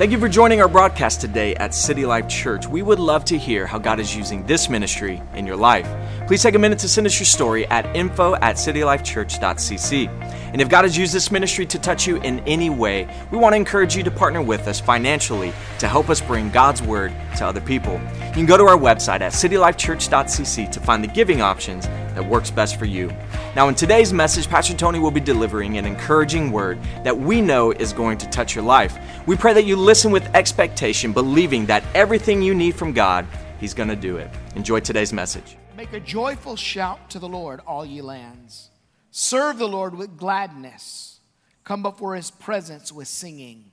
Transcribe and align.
Thank 0.00 0.12
you 0.12 0.18
for 0.18 0.30
joining 0.30 0.62
our 0.62 0.68
broadcast 0.68 1.20
today 1.20 1.54
at 1.56 1.74
City 1.74 2.06
Life 2.06 2.26
Church. 2.26 2.66
We 2.66 2.80
would 2.80 2.98
love 2.98 3.22
to 3.26 3.36
hear 3.36 3.66
how 3.66 3.76
God 3.76 4.00
is 4.00 4.16
using 4.16 4.46
this 4.46 4.70
ministry 4.70 5.20
in 5.34 5.46
your 5.46 5.56
life. 5.56 5.86
Please 6.26 6.42
take 6.42 6.54
a 6.54 6.58
minute 6.58 6.78
to 6.78 6.88
send 6.88 7.06
us 7.06 7.20
your 7.20 7.26
story 7.26 7.66
at 7.66 7.84
info 7.94 8.34
at 8.36 8.56
citylifechurch.cc. 8.56 10.08
And 10.54 10.62
if 10.62 10.70
God 10.70 10.84
has 10.86 10.96
used 10.96 11.12
this 11.12 11.30
ministry 11.30 11.66
to 11.66 11.78
touch 11.78 12.06
you 12.06 12.16
in 12.22 12.40
any 12.48 12.70
way, 12.70 13.14
we 13.30 13.36
want 13.36 13.52
to 13.52 13.58
encourage 13.58 13.94
you 13.94 14.02
to 14.02 14.10
partner 14.10 14.40
with 14.40 14.68
us 14.68 14.80
financially 14.80 15.52
to 15.80 15.86
help 15.86 16.08
us 16.08 16.22
bring 16.22 16.48
God's 16.48 16.80
word 16.80 17.12
to 17.36 17.44
other 17.44 17.60
people. 17.60 18.00
You 18.28 18.32
can 18.32 18.46
go 18.46 18.56
to 18.56 18.64
our 18.64 18.78
website 18.78 19.20
at 19.20 19.32
citylifechurch.cc 19.32 20.72
to 20.72 20.80
find 20.80 21.04
the 21.04 21.08
giving 21.08 21.42
options 21.42 21.84
that 22.20 22.28
works 22.28 22.50
best 22.50 22.78
for 22.78 22.84
you. 22.84 23.10
Now, 23.56 23.68
in 23.68 23.74
today's 23.74 24.12
message, 24.12 24.46
Pastor 24.46 24.74
Tony 24.74 24.98
will 24.98 25.10
be 25.10 25.20
delivering 25.20 25.78
an 25.78 25.86
encouraging 25.86 26.52
word 26.52 26.78
that 27.02 27.18
we 27.18 27.40
know 27.40 27.70
is 27.70 27.94
going 27.94 28.18
to 28.18 28.28
touch 28.28 28.54
your 28.54 28.62
life. 28.62 28.98
We 29.26 29.36
pray 29.36 29.54
that 29.54 29.64
you 29.64 29.74
listen 29.74 30.12
with 30.12 30.24
expectation, 30.34 31.14
believing 31.14 31.64
that 31.66 31.82
everything 31.94 32.42
you 32.42 32.54
need 32.54 32.74
from 32.74 32.92
God, 32.92 33.26
He's 33.58 33.72
going 33.72 33.88
to 33.88 33.96
do 33.96 34.18
it. 34.18 34.30
Enjoy 34.54 34.80
today's 34.80 35.14
message. 35.14 35.56
Make 35.76 35.94
a 35.94 36.00
joyful 36.00 36.56
shout 36.56 37.08
to 37.10 37.18
the 37.18 37.28
Lord, 37.28 37.60
all 37.66 37.86
ye 37.86 38.02
lands. 38.02 38.70
Serve 39.10 39.56
the 39.56 39.68
Lord 39.68 39.94
with 39.94 40.18
gladness. 40.18 41.20
Come 41.64 41.82
before 41.82 42.16
His 42.16 42.30
presence 42.30 42.92
with 42.92 43.08
singing. 43.08 43.70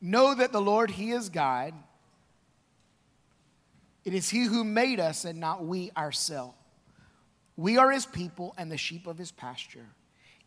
Know 0.00 0.34
that 0.34 0.52
the 0.52 0.62
Lord, 0.62 0.92
He 0.92 1.10
is 1.10 1.28
God. 1.28 1.74
It 4.02 4.14
is 4.14 4.30
He 4.30 4.44
who 4.44 4.64
made 4.64 4.98
us 4.98 5.26
and 5.26 5.38
not 5.40 5.64
we 5.64 5.90
ourselves. 5.94 6.54
We 7.56 7.76
are 7.78 7.90
his 7.90 8.06
people 8.06 8.54
and 8.58 8.70
the 8.70 8.76
sheep 8.76 9.06
of 9.06 9.18
his 9.18 9.32
pasture. 9.32 9.86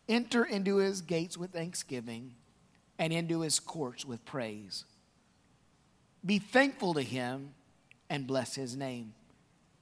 Enter 0.08 0.44
into 0.44 0.76
his 0.76 1.00
gates 1.00 1.36
with 1.36 1.52
thanksgiving 1.52 2.34
and 2.98 3.12
into 3.12 3.40
his 3.40 3.60
courts 3.60 4.04
with 4.04 4.24
praise. 4.24 4.84
Be 6.24 6.38
thankful 6.38 6.94
to 6.94 7.02
him 7.02 7.54
and 8.10 8.26
bless 8.26 8.54
his 8.54 8.76
name. 8.76 9.14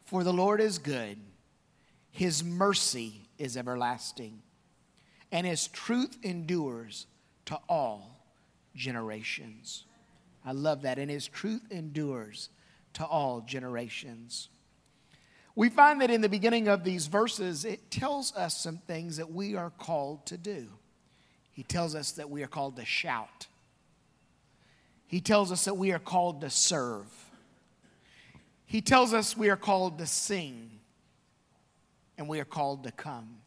For 0.05 0.23
the 0.23 0.33
Lord 0.33 0.61
is 0.61 0.79
good, 0.79 1.19
his 2.11 2.45
mercy 2.45 3.29
is 3.39 3.57
everlasting, 3.57 4.43
and 5.33 5.47
his 5.47 5.67
truth 5.67 6.17
endures 6.23 7.07
to 7.47 7.59
all 7.69 8.25
generations. 8.75 9.85
I 10.45 10.53
love 10.53 10.83
that. 10.83 10.99
And 10.99 11.11
his 11.11 11.27
truth 11.27 11.63
endures 11.71 12.51
to 12.95 13.05
all 13.05 13.41
generations. 13.41 14.49
We 15.57 15.71
find 15.71 16.03
that 16.03 16.11
in 16.11 16.21
the 16.21 16.29
beginning 16.29 16.69
of 16.69 16.85
these 16.85 17.07
verses, 17.07 17.65
it 17.65 17.91
tells 17.91 18.37
us 18.37 18.55
some 18.59 18.77
things 18.77 19.17
that 19.17 19.33
we 19.33 19.57
are 19.57 19.71
called 19.71 20.27
to 20.27 20.37
do. 20.37 20.69
He 21.51 21.63
tells 21.63 21.95
us 21.95 22.13
that 22.13 22.29
we 22.29 22.45
are 22.45 22.47
called 22.47 22.77
to 22.77 22.85
shout, 22.85 23.47
He 25.07 25.21
tells 25.21 25.51
us 25.51 25.65
that 25.65 25.75
we 25.75 25.93
are 25.93 25.99
called 25.99 26.43
to 26.43 26.51
serve, 26.51 27.07
He 28.67 28.83
tells 28.83 29.15
us 29.15 29.35
we 29.35 29.49
are 29.49 29.57
called 29.57 29.99
to 29.99 30.07
sing, 30.07 30.71
and 32.19 32.29
we 32.29 32.39
are 32.39 32.45
called 32.45 32.85
to 32.85 32.93
come. 32.93 33.39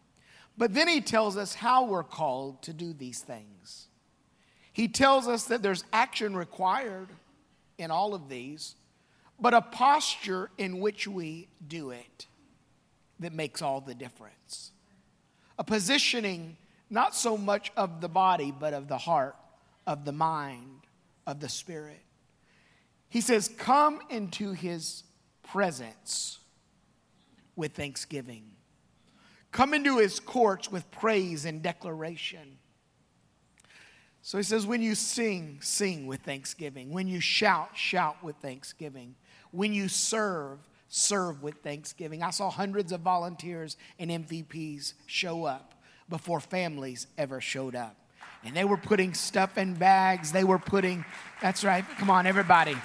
But 0.58 0.74
then 0.74 0.88
He 0.88 1.02
tells 1.02 1.38
us 1.38 1.54
how 1.54 1.86
we're 1.86 2.04
called 2.04 2.64
to 2.64 2.74
do 2.74 2.92
these 2.92 3.22
things. 3.22 3.88
He 4.74 4.88
tells 4.88 5.28
us 5.28 5.44
that 5.46 5.62
there's 5.62 5.84
action 5.94 6.36
required 6.36 7.10
in 7.78 7.92
all 7.92 8.16
of 8.16 8.30
these 8.30 8.76
but 9.42 9.54
a 9.54 9.62
posture 9.62 10.50
in 10.58 10.80
which 10.80 11.08
we 11.08 11.48
do 11.68 11.92
it 11.92 12.28
that 13.20 13.34
makes 13.34 13.62
all 13.62 13.82
the 13.82 13.96
difference. 13.96 14.72
A 15.58 15.64
positioning 15.64 16.58
not 16.90 17.16
so 17.16 17.38
much 17.38 17.72
of 17.78 18.02
the 18.02 18.10
body, 18.10 18.52
but 18.58 18.74
of 18.74 18.88
the 18.88 18.98
heart, 18.98 19.36
of 19.86 20.06
the 20.06 20.12
mind, 20.12 20.82
of 21.28 21.40
the 21.40 21.50
spirit. 21.50 22.02
He 23.10 23.22
says, 23.22 23.50
Come 23.58 24.00
into 24.10 24.54
his 24.54 25.04
presence 25.44 26.40
with 27.56 27.74
thanksgiving. 27.74 28.44
Come 29.52 29.74
into 29.74 29.98
his 29.98 30.20
courts 30.20 30.72
with 30.72 30.90
praise 30.92 31.46
and 31.46 31.62
declaration. 31.62 32.58
So 34.22 34.38
he 34.38 34.44
says, 34.44 34.68
when 34.68 34.82
you 34.82 34.96
sing, 34.96 35.60
sing 35.62 36.06
with 36.06 36.22
thanksgiving. 36.22 36.92
When 36.92 37.08
you 37.08 37.20
shout, 37.20 37.76
shout 37.76 38.24
with 38.24 38.36
thanksgiving. 38.38 39.16
When 39.52 39.74
you 39.74 39.88
serve, 39.88 40.60
serve 40.90 41.42
with 41.42 41.56
thanksgiving. 41.64 42.24
I 42.24 42.32
saw 42.32 42.50
hundreds 42.50 42.92
of 42.92 43.02
volunteers 43.02 43.78
and 43.98 44.10
MVPs 44.10 44.94
show 45.06 45.46
up 45.46 45.76
before 46.10 46.40
families 46.40 47.08
ever 47.18 47.40
showed 47.40 47.76
up. 47.76 47.96
And 48.44 48.56
they 48.56 48.64
were 48.64 48.78
putting 48.78 49.14
stuff 49.14 49.58
in 49.58 49.76
bags. 49.76 50.32
They 50.32 50.44
were 50.44 50.60
putting, 50.60 51.06
that's 51.42 51.64
right, 51.64 51.86
come 51.98 52.10
on, 52.10 52.26
everybody. 52.26 52.76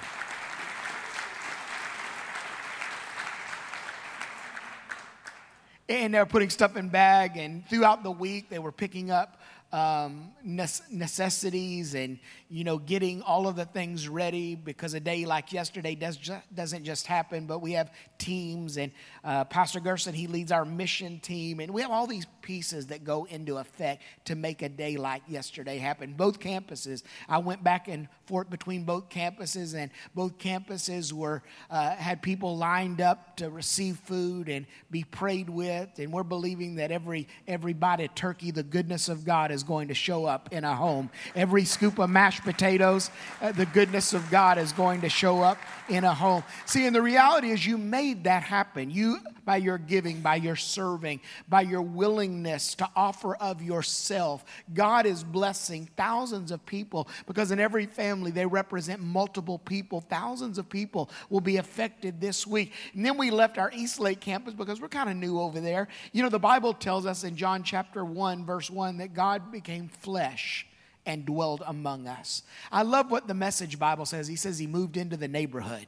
And 5.87 6.13
they 6.13 6.19
were 6.19 6.25
putting 6.25 6.49
stuff 6.49 6.75
in 6.77 6.89
bag, 6.89 7.37
and 7.37 7.67
throughout 7.69 8.01
the 8.01 8.11
week, 8.11 8.49
they 8.49 8.57
were 8.57 8.71
picking 8.71 9.11
up 9.11 9.39
um, 9.75 10.31
necessities 10.41 11.95
and 11.95 12.17
you 12.47 12.63
know 12.63 12.77
getting 12.77 13.21
all 13.21 13.45
of 13.45 13.57
the 13.57 13.65
things 13.65 14.07
ready 14.07 14.55
because 14.55 14.93
a 14.93 15.01
day 15.01 15.25
like 15.25 15.51
yesterday 15.51 15.95
does 15.95 16.15
ju- 16.15 16.41
doesn't 16.53 16.85
just 16.85 17.05
happen 17.05 17.45
but 17.45 17.59
we 17.59 17.73
have 17.73 17.91
teams 18.17 18.77
and 18.77 18.89
uh, 19.25 19.43
pastor 19.43 19.81
gerson 19.81 20.13
he 20.13 20.27
leads 20.27 20.49
our 20.49 20.63
mission 20.63 21.19
team 21.19 21.59
and 21.59 21.73
we 21.73 21.81
have 21.81 21.91
all 21.91 22.07
these 22.07 22.25
pieces 22.41 22.87
that 22.87 23.03
go 23.03 23.25
into 23.25 23.57
effect 23.57 24.01
to 24.23 24.33
make 24.35 24.61
a 24.61 24.69
day 24.69 24.95
like 24.95 25.23
yesterday 25.27 25.77
happen. 25.77 26.13
Both 26.13 26.39
campuses 26.39 27.03
i 27.27 27.37
went 27.37 27.61
back 27.61 27.89
and 27.89 28.07
forth 28.27 28.49
between 28.49 28.83
both 28.83 29.09
campuses 29.09 29.75
and 29.75 29.91
both 30.13 30.37
campuses 30.37 31.11
were 31.11 31.43
uh, 31.69 31.95
had 31.95 32.21
people 32.21 32.57
lined 32.57 33.01
up 33.01 33.37
to 33.37 33.49
receive 33.49 33.97
food 33.97 34.49
and 34.49 34.65
be 34.91 35.03
prayed 35.03 35.49
with 35.49 35.89
and 35.97 36.11
we're 36.11 36.23
believing 36.23 36.75
that 36.75 36.91
every 36.91 37.27
every 37.47 37.75
turkey 38.15 38.51
the 38.51 38.63
goodness 38.63 39.09
of 39.09 39.25
god 39.25 39.51
is 39.51 39.63
going 39.63 39.87
to 39.87 39.93
show 39.93 40.25
up 40.25 40.49
in 40.51 40.63
a 40.63 40.75
home. 40.75 41.09
Every 41.35 41.65
scoop 41.65 41.99
of 41.99 42.09
mashed 42.09 42.43
potatoes, 42.43 43.09
uh, 43.41 43.51
the 43.51 43.65
goodness 43.65 44.13
of 44.13 44.29
God 44.29 44.57
is 44.57 44.71
going 44.71 45.01
to 45.01 45.09
show 45.09 45.41
up 45.41 45.57
in 45.89 46.03
a 46.03 46.13
home. 46.13 46.43
See, 46.65 46.85
and 46.85 46.95
the 46.95 47.01
reality 47.01 47.51
is, 47.51 47.65
you 47.65 47.77
made 47.77 48.25
that 48.25 48.43
happen. 48.43 48.91
You, 48.91 49.19
by 49.45 49.57
your 49.57 49.77
giving, 49.77 50.21
by 50.21 50.35
your 50.35 50.55
serving, 50.55 51.21
by 51.47 51.61
your 51.61 51.81
willingness 51.81 52.75
to 52.75 52.89
offer 52.95 53.35
of 53.35 53.61
yourself, 53.61 54.43
God 54.73 55.05
is 55.05 55.23
blessing 55.23 55.89
thousands 55.95 56.51
of 56.51 56.65
people 56.65 57.07
because 57.27 57.51
in 57.51 57.59
every 57.59 57.85
family 57.85 58.31
they 58.31 58.45
represent 58.45 59.01
multiple 59.01 59.59
people. 59.59 60.01
Thousands 60.01 60.57
of 60.57 60.69
people 60.69 61.09
will 61.29 61.41
be 61.41 61.57
affected 61.57 62.19
this 62.19 62.45
week. 62.45 62.73
And 62.93 63.05
then 63.05 63.17
we 63.17 63.31
left 63.31 63.57
our 63.57 63.71
East 63.73 63.99
Lake 63.99 64.19
campus 64.19 64.53
because 64.53 64.81
we're 64.81 64.89
kind 64.89 65.09
of 65.09 65.15
new 65.15 65.39
over 65.39 65.59
there. 65.59 65.87
You 66.11 66.23
know, 66.23 66.29
the 66.29 66.39
Bible 66.39 66.73
tells 66.73 67.05
us 67.05 67.23
in 67.23 67.35
John 67.35 67.63
chapter 67.63 68.03
1, 68.03 68.45
verse 68.45 68.69
1, 68.69 68.97
that 68.97 69.13
God 69.13 69.51
became 69.51 69.87
flesh 69.87 70.65
and 71.05 71.25
dwelled 71.25 71.63
among 71.65 72.07
us. 72.07 72.43
I 72.71 72.81
love 72.81 73.11
what 73.11 73.27
the 73.27 73.33
message 73.33 73.77
Bible 73.77 74.05
says. 74.05 74.27
He 74.27 74.35
says 74.35 74.57
he 74.57 74.67
moved 74.67 74.97
into 74.97 75.17
the 75.17 75.27
neighborhood. 75.27 75.85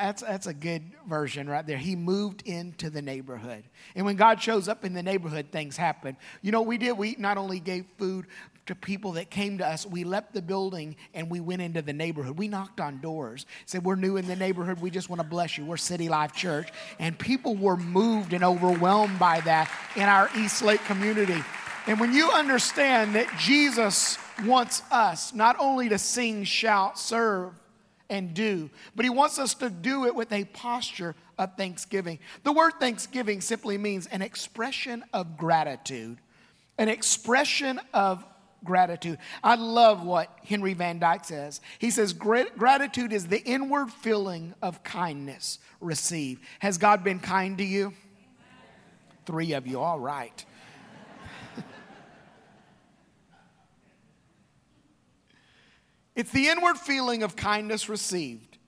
That's, 0.00 0.22
that's 0.22 0.46
a 0.46 0.54
good 0.54 0.82
version 1.08 1.48
right 1.48 1.66
there. 1.66 1.76
He 1.76 1.96
moved 1.96 2.42
into 2.42 2.90
the 2.90 3.02
neighborhood. 3.02 3.64
And 3.94 4.06
when 4.06 4.16
God 4.16 4.40
shows 4.40 4.68
up 4.68 4.84
in 4.84 4.94
the 4.94 5.02
neighborhood, 5.02 5.48
things 5.50 5.76
happen. 5.76 6.16
You 6.40 6.52
know, 6.52 6.62
we 6.62 6.78
did, 6.78 6.92
we 6.92 7.16
not 7.18 7.38
only 7.38 7.60
gave 7.60 7.84
food 7.98 8.26
to 8.66 8.74
people 8.74 9.12
that 9.12 9.30
came 9.30 9.58
to 9.58 9.66
us, 9.66 9.84
we 9.86 10.04
left 10.04 10.32
the 10.32 10.42
building 10.42 10.96
and 11.14 11.28
we 11.28 11.40
went 11.40 11.62
into 11.62 11.82
the 11.82 11.92
neighborhood. 11.92 12.38
We 12.38 12.48
knocked 12.48 12.80
on 12.80 13.00
doors, 13.00 13.46
said, 13.66 13.84
We're 13.84 13.96
new 13.96 14.16
in 14.16 14.26
the 14.26 14.36
neighborhood. 14.36 14.80
We 14.80 14.90
just 14.90 15.10
want 15.10 15.20
to 15.20 15.26
bless 15.26 15.58
you. 15.58 15.64
We're 15.64 15.76
City 15.76 16.08
Life 16.08 16.32
Church. 16.32 16.68
And 16.98 17.18
people 17.18 17.56
were 17.56 17.76
moved 17.76 18.32
and 18.32 18.44
overwhelmed 18.44 19.18
by 19.18 19.40
that 19.40 19.70
in 19.96 20.04
our 20.04 20.30
East 20.36 20.62
Lake 20.62 20.82
community. 20.84 21.42
And 21.86 21.98
when 21.98 22.12
you 22.12 22.30
understand 22.30 23.16
that 23.16 23.26
Jesus 23.38 24.16
wants 24.44 24.82
us 24.92 25.34
not 25.34 25.56
only 25.58 25.88
to 25.88 25.98
sing, 25.98 26.44
shout, 26.44 26.98
serve, 26.98 27.52
and 28.12 28.34
do, 28.34 28.68
but 28.94 29.06
he 29.06 29.10
wants 29.10 29.38
us 29.38 29.54
to 29.54 29.70
do 29.70 30.04
it 30.04 30.14
with 30.14 30.30
a 30.32 30.44
posture 30.44 31.16
of 31.38 31.56
thanksgiving. 31.56 32.18
The 32.44 32.52
word 32.52 32.74
thanksgiving 32.78 33.40
simply 33.40 33.78
means 33.78 34.06
an 34.06 34.20
expression 34.20 35.02
of 35.14 35.38
gratitude, 35.38 36.18
an 36.76 36.90
expression 36.90 37.80
of 37.94 38.22
gratitude. 38.64 39.18
I 39.42 39.54
love 39.54 40.04
what 40.04 40.28
Henry 40.44 40.74
Van 40.74 40.98
Dyke 40.98 41.24
says. 41.24 41.62
He 41.78 41.90
says, 41.90 42.12
Gratitude 42.12 43.14
is 43.14 43.28
the 43.28 43.42
inward 43.44 43.90
feeling 43.90 44.54
of 44.60 44.84
kindness 44.84 45.58
received. 45.80 46.42
Has 46.58 46.76
God 46.76 47.02
been 47.02 47.18
kind 47.18 47.56
to 47.56 47.64
you? 47.64 47.94
Three 49.24 49.54
of 49.54 49.66
you, 49.66 49.80
all 49.80 49.98
right. 49.98 50.44
It's 56.14 56.30
the 56.30 56.48
inward 56.48 56.76
feeling 56.76 57.22
of 57.22 57.36
kindness 57.36 57.88
received. 57.88 58.58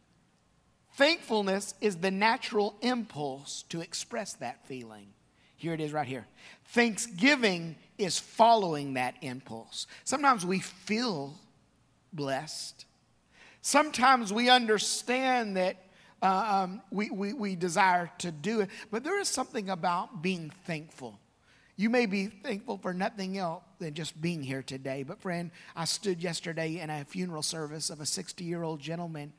Thankfulness 0.96 1.74
is 1.80 1.96
the 1.96 2.10
natural 2.10 2.76
impulse 2.80 3.64
to 3.68 3.80
express 3.80 4.34
that 4.34 4.66
feeling. 4.66 5.08
Here 5.56 5.74
it 5.74 5.80
is 5.80 5.92
right 5.92 6.06
here. 6.06 6.26
Thanksgiving 6.68 7.76
is 7.98 8.18
following 8.18 8.94
that 8.94 9.14
impulse. 9.22 9.86
Sometimes 10.04 10.46
we 10.46 10.60
feel 10.60 11.34
blessed. 12.12 12.86
Sometimes 13.60 14.32
we 14.32 14.50
understand 14.50 15.56
that 15.56 15.76
uh, 16.22 16.62
um, 16.64 16.82
we, 16.90 17.10
we, 17.10 17.32
we 17.32 17.56
desire 17.56 18.10
to 18.18 18.30
do 18.30 18.60
it, 18.60 18.70
but 18.90 19.04
there 19.04 19.20
is 19.20 19.28
something 19.28 19.68
about 19.68 20.22
being 20.22 20.50
thankful. 20.64 21.18
You 21.76 21.90
may 21.90 22.06
be 22.06 22.26
thankful 22.26 22.78
for 22.78 22.94
nothing 22.94 23.36
else 23.36 23.64
than 23.78 23.94
just 23.94 24.20
being 24.20 24.42
here 24.42 24.62
today. 24.62 25.02
But, 25.02 25.20
friend, 25.20 25.50
I 25.74 25.86
stood 25.86 26.22
yesterday 26.22 26.78
in 26.78 26.88
a 26.88 27.04
funeral 27.04 27.42
service 27.42 27.90
of 27.90 28.00
a 28.00 28.06
60 28.06 28.44
year 28.44 28.62
old 28.62 28.80
gentleman 28.80 29.32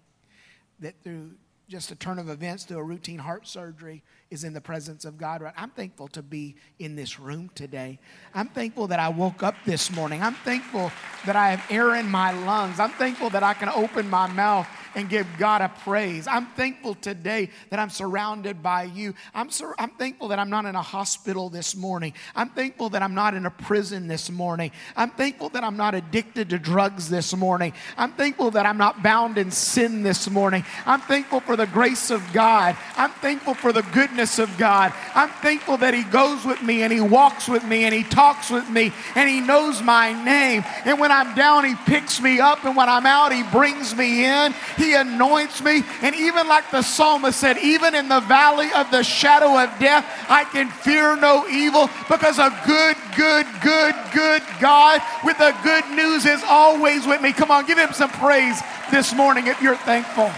that, 0.80 0.96
through 1.04 1.32
just 1.70 1.92
a 1.92 1.96
turn 1.96 2.20
of 2.20 2.30
events, 2.30 2.66
through 2.66 2.80
a 2.80 2.84
routine 2.84 3.20
heart 3.20 3.48
surgery, 3.48 4.04
is 4.32 4.44
in 4.44 4.54
the 4.54 4.62
presence 4.62 5.06
of 5.06 5.18
God. 5.18 5.42
Right? 5.42 5.54
I'm 5.58 5.70
thankful 5.70 6.08
to 6.10 6.22
be 6.22 6.56
in 6.80 6.96
this 6.96 7.20
room 7.20 7.50
today. 7.56 8.00
I'm 8.34 8.48
thankful 8.48 8.88
that 8.88 9.00
I 9.00 9.10
woke 9.10 9.44
up 9.44 9.56
this 9.66 9.92
morning. 9.92 10.22
I'm 10.22 10.34
thankful 10.34 10.92
that 11.26 11.36
I 11.36 11.52
have 11.52 11.72
air 11.72 11.96
in 11.96 12.10
my 12.10 12.32
lungs. 12.46 12.80
I'm 12.80 12.92
thankful 12.92 13.30
that 13.32 13.44
I 13.44 13.54
can 13.54 13.70
open 13.70 14.10
my 14.10 14.28
mouth 14.28 14.68
and 14.96 15.10
give 15.10 15.28
God 15.38 15.62
a 15.62 15.70
praise. 15.84 16.28
I'm 16.28 16.48
thankful 16.48 16.96
today 16.96 17.50
that 17.70 17.80
I'm 17.80 17.90
surrounded 17.90 18.64
by 18.64 18.84
you. 18.84 19.14
I'm, 19.34 19.50
sur- 19.50 19.76
I'm 19.78 19.92
thankful 19.92 20.30
that 20.30 20.40
I'm 20.40 20.50
not 20.50 20.66
in 20.66 20.76
a 20.76 20.82
hospital 20.82 21.50
this 21.50 21.76
morning. 21.76 22.14
I'm 22.36 22.50
thankful 22.50 22.90
that 22.90 23.04
I'm 23.04 23.14
not 23.14 23.34
in 23.34 23.46
a 23.46 23.52
prison 23.52 24.08
this 24.08 24.32
morning. 24.32 24.72
I'm 24.96 25.12
thankful 25.12 25.50
that 25.50 25.64
I'm 25.64 25.78
not 25.78 25.96
addicted 25.96 26.50
to 26.50 26.60
drugs 26.60 27.10
this 27.10 27.36
morning. 27.36 27.74
I'm 27.98 28.14
thankful 28.14 28.52
that 28.52 28.66
I'm 28.66 28.78
not 28.78 29.04
bound 29.04 29.38
in 29.38 29.52
sin 29.52 30.04
this 30.04 30.30
morning. 30.30 30.64
I'm 30.86 31.02
thankful 31.02 31.42
for 31.42 31.56
the 31.56 31.68
grace 31.68 32.10
of 32.10 32.24
God. 32.34 32.78
I'm 32.96 33.12
thankful 33.12 33.54
for 33.54 33.74
the 33.74 33.84
goodness 34.16 34.40
of 34.40 34.58
God. 34.58 34.94
I'm 35.14 35.28
thankful 35.42 35.76
that 35.78 35.94
He 35.94 36.04
goes 36.04 36.46
with 36.46 36.64
me 36.64 36.84
and 36.84 36.94
He 36.94 37.02
walks 37.02 37.50
with 37.50 37.66
me 37.66 37.84
and 37.84 37.94
He 37.94 38.02
talks 38.02 38.50
with 38.50 38.70
me 38.70 38.94
and 39.14 39.30
He 39.30 39.42
knows 39.42 39.82
my 39.82 40.14
name. 40.24 40.64
And 40.86 41.02
when 41.02 41.12
I'm 41.12 41.36
down, 41.36 41.66
He 41.66 41.76
picks 41.86 42.22
me 42.22 42.40
up. 42.40 42.64
And 42.64 42.78
when 42.78 42.88
I'm 42.88 43.06
out, 43.06 43.34
He 43.34 43.44
brings 43.44 43.94
me 43.94 44.24
in. 44.24 44.54
He 44.78 44.96
anoints 44.96 45.62
me. 45.62 45.84
And 46.02 46.16
even 46.16 46.48
like 46.48 46.72
the 46.72 46.82
psalmist 46.82 47.38
said, 47.38 47.58
even 47.58 47.94
in 47.94 48.08
the 48.08 48.22
valley 48.22 48.70
of 48.74 48.90
the 48.90 49.04
shadow 49.04 49.60
of 49.60 49.70
death, 49.80 50.06
I 50.30 50.46
can 50.46 50.70
fear 50.70 51.18
no 51.18 51.46
evil 51.50 51.90
because 52.08 52.40
a 52.40 52.58
good, 52.66 52.96
good, 53.18 53.46
good, 53.62 53.96
good 54.14 54.44
God 54.62 55.02
with 55.26 55.38
the 55.40 55.54
good 55.62 55.84
news 55.94 56.26
is 56.26 56.42
always 56.48 57.06
with 57.06 57.22
me. 57.22 57.34
Come 57.34 57.52
on, 57.52 57.66
give 57.66 57.78
him 57.78 57.92
some 57.92 58.12
praise 58.12 58.62
this 58.92 59.14
morning 59.14 59.48
if 59.48 59.62
you're 59.62 59.76
thankful. 59.76 60.32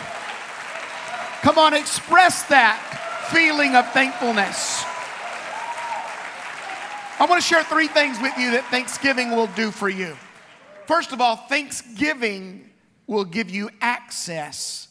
Come 1.43 1.59
on, 1.59 1.75
express 1.75 2.41
that 2.49 2.96
feeling 3.31 3.75
of 3.75 3.89
thankfulness. 3.91 4.83
I 7.19 7.25
want 7.27 7.41
to 7.41 7.47
share 7.47 7.63
three 7.63 7.87
things 7.87 8.19
with 8.21 8.37
you 8.37 8.51
that 8.51 8.65
Thanksgiving 8.65 9.31
will 9.31 9.47
do 9.47 9.71
for 9.71 9.89
you. 9.89 10.15
First 10.85 11.11
of 11.11 11.19
all, 11.19 11.35
Thanksgiving 11.35 12.69
will 13.07 13.25
give 13.25 13.49
you 13.49 13.69
access 13.81 14.87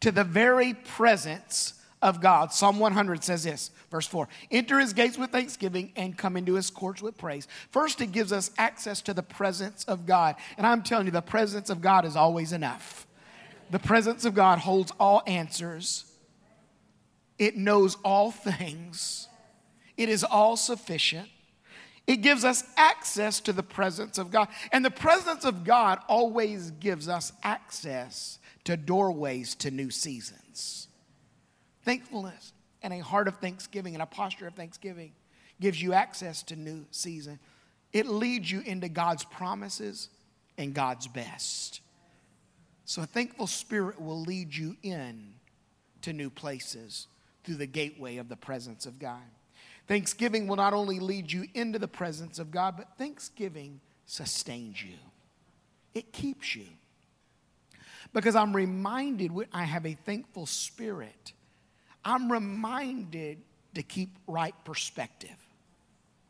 to 0.00 0.12
the 0.12 0.24
very 0.24 0.74
presence 0.74 1.74
of 2.00 2.20
God. 2.20 2.52
Psalm 2.52 2.78
100 2.78 3.24
says 3.24 3.44
this, 3.44 3.70
verse 3.90 4.06
4 4.06 4.28
Enter 4.50 4.78
his 4.78 4.92
gates 4.92 5.18
with 5.18 5.30
thanksgiving 5.30 5.92
and 5.96 6.16
come 6.16 6.36
into 6.36 6.54
his 6.54 6.70
courts 6.70 7.02
with 7.02 7.16
praise. 7.16 7.48
First, 7.70 8.00
it 8.00 8.12
gives 8.12 8.32
us 8.32 8.50
access 8.58 9.00
to 9.02 9.14
the 9.14 9.22
presence 9.22 9.84
of 9.84 10.06
God. 10.06 10.36
And 10.56 10.66
I'm 10.66 10.82
telling 10.82 11.06
you, 11.06 11.12
the 11.12 11.22
presence 11.22 11.70
of 11.70 11.80
God 11.80 12.04
is 12.04 12.14
always 12.14 12.52
enough. 12.52 13.06
The 13.70 13.78
presence 13.78 14.24
of 14.24 14.34
God 14.34 14.58
holds 14.58 14.92
all 15.00 15.22
answers, 15.26 16.04
it 17.38 17.56
knows 17.56 17.96
all 18.04 18.30
things, 18.30 19.28
it 19.96 20.08
is 20.08 20.24
all 20.24 20.56
sufficient. 20.56 21.28
It 22.06 22.16
gives 22.16 22.44
us 22.44 22.64
access 22.76 23.40
to 23.40 23.52
the 23.52 23.62
presence 23.62 24.18
of 24.18 24.30
God. 24.30 24.48
And 24.72 24.84
the 24.84 24.90
presence 24.90 25.46
of 25.46 25.64
God 25.64 26.00
always 26.06 26.70
gives 26.72 27.08
us 27.08 27.32
access 27.42 28.38
to 28.64 28.76
doorways 28.76 29.54
to 29.56 29.70
new 29.70 29.90
seasons. 29.90 30.88
Thankfulness 31.82 32.52
and 32.82 32.92
a 32.92 32.98
heart 32.98 33.26
of 33.26 33.38
thanksgiving 33.38 33.94
and 33.94 34.02
a 34.02 34.06
posture 34.06 34.46
of 34.46 34.54
thanksgiving 34.54 35.12
gives 35.60 35.80
you 35.80 35.94
access 35.94 36.42
to 36.42 36.56
new 36.56 36.84
season. 36.90 37.38
It 37.92 38.06
leads 38.06 38.50
you 38.50 38.60
into 38.60 38.90
God's 38.90 39.24
promises 39.24 40.10
and 40.58 40.74
God's 40.74 41.08
best. 41.08 41.80
So 42.84 43.00
a 43.00 43.06
thankful 43.06 43.46
spirit 43.46 43.98
will 43.98 44.20
lead 44.20 44.54
you 44.54 44.76
in 44.82 45.32
to 46.02 46.12
new 46.12 46.28
places 46.28 47.06
through 47.44 47.56
the 47.56 47.66
gateway 47.66 48.16
of 48.16 48.28
the 48.28 48.36
presence 48.36 48.86
of 48.86 48.98
God. 48.98 49.22
Thanksgiving 49.86 50.46
will 50.46 50.56
not 50.56 50.72
only 50.72 50.98
lead 50.98 51.30
you 51.30 51.46
into 51.54 51.78
the 51.78 51.88
presence 51.88 52.38
of 52.38 52.50
God, 52.50 52.76
but 52.76 52.96
thanksgiving 52.96 53.80
sustains 54.06 54.82
you, 54.82 54.94
it 55.94 56.12
keeps 56.12 56.56
you. 56.56 56.66
Because 58.12 58.36
I'm 58.36 58.54
reminded 58.54 59.32
I 59.52 59.64
have 59.64 59.86
a 59.86 59.94
thankful 59.94 60.46
spirit, 60.46 61.32
I'm 62.04 62.30
reminded 62.30 63.38
to 63.74 63.82
keep 63.82 64.16
right 64.26 64.54
perspective. 64.64 65.36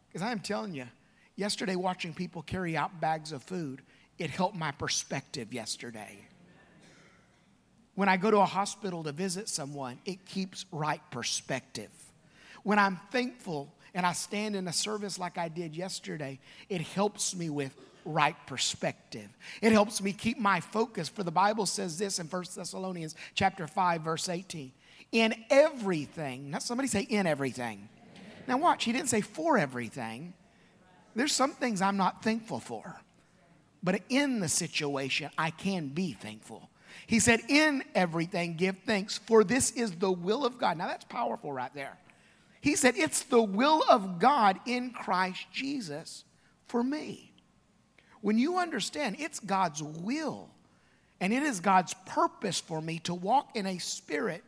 Because 0.08 0.26
I'm 0.26 0.40
telling 0.40 0.74
you, 0.74 0.86
yesterday 1.36 1.76
watching 1.76 2.14
people 2.14 2.42
carry 2.42 2.76
out 2.76 3.00
bags 3.00 3.32
of 3.32 3.42
food, 3.42 3.82
it 4.18 4.30
helped 4.30 4.56
my 4.56 4.70
perspective 4.70 5.52
yesterday. 5.52 6.18
When 7.94 8.08
I 8.08 8.16
go 8.16 8.30
to 8.30 8.38
a 8.38 8.46
hospital 8.46 9.04
to 9.04 9.12
visit 9.12 9.48
someone, 9.48 9.98
it 10.04 10.26
keeps 10.26 10.66
right 10.72 11.00
perspective. 11.10 11.90
When 12.62 12.78
I'm 12.78 12.98
thankful 13.10 13.72
and 13.94 14.04
I 14.04 14.12
stand 14.12 14.56
in 14.56 14.66
a 14.66 14.72
service 14.72 15.18
like 15.18 15.38
I 15.38 15.48
did 15.48 15.76
yesterday, 15.76 16.40
it 16.68 16.80
helps 16.80 17.36
me 17.36 17.50
with 17.50 17.74
right 18.04 18.36
perspective. 18.46 19.28
It 19.62 19.72
helps 19.72 20.02
me 20.02 20.12
keep 20.12 20.38
my 20.38 20.60
focus 20.60 21.08
for 21.08 21.22
the 21.22 21.30
Bible 21.30 21.66
says 21.66 21.98
this 21.98 22.18
in 22.18 22.26
1 22.26 22.44
Thessalonians 22.54 23.14
chapter 23.34 23.66
5 23.66 24.02
verse 24.02 24.28
18. 24.28 24.72
In 25.12 25.34
everything. 25.48 26.50
Now 26.50 26.58
somebody 26.58 26.88
say 26.88 27.02
in 27.02 27.26
everything. 27.26 27.88
Now 28.46 28.58
watch, 28.58 28.84
he 28.84 28.92
didn't 28.92 29.08
say 29.08 29.20
for 29.20 29.56
everything. 29.56 30.34
There's 31.14 31.32
some 31.32 31.52
things 31.52 31.80
I'm 31.80 31.96
not 31.96 32.22
thankful 32.22 32.58
for. 32.58 33.00
But 33.82 34.00
in 34.08 34.40
the 34.40 34.48
situation, 34.48 35.30
I 35.38 35.50
can 35.50 35.88
be 35.88 36.12
thankful. 36.12 36.68
He 37.06 37.20
said, 37.20 37.40
In 37.48 37.84
everything, 37.94 38.54
give 38.56 38.76
thanks, 38.86 39.18
for 39.18 39.44
this 39.44 39.70
is 39.72 39.92
the 39.92 40.10
will 40.10 40.44
of 40.44 40.58
God. 40.58 40.78
Now 40.78 40.86
that's 40.86 41.04
powerful 41.04 41.52
right 41.52 41.72
there. 41.74 41.98
He 42.60 42.76
said, 42.76 42.94
It's 42.96 43.22
the 43.24 43.42
will 43.42 43.82
of 43.90 44.18
God 44.18 44.58
in 44.66 44.90
Christ 44.90 45.46
Jesus 45.52 46.24
for 46.66 46.82
me. 46.82 47.32
When 48.20 48.38
you 48.38 48.58
understand 48.58 49.16
it's 49.18 49.38
God's 49.38 49.82
will 49.82 50.48
and 51.20 51.32
it 51.32 51.42
is 51.42 51.60
God's 51.60 51.94
purpose 52.06 52.58
for 52.58 52.80
me 52.80 52.98
to 53.00 53.14
walk 53.14 53.54
in 53.54 53.66
a 53.66 53.78
spirit 53.78 54.42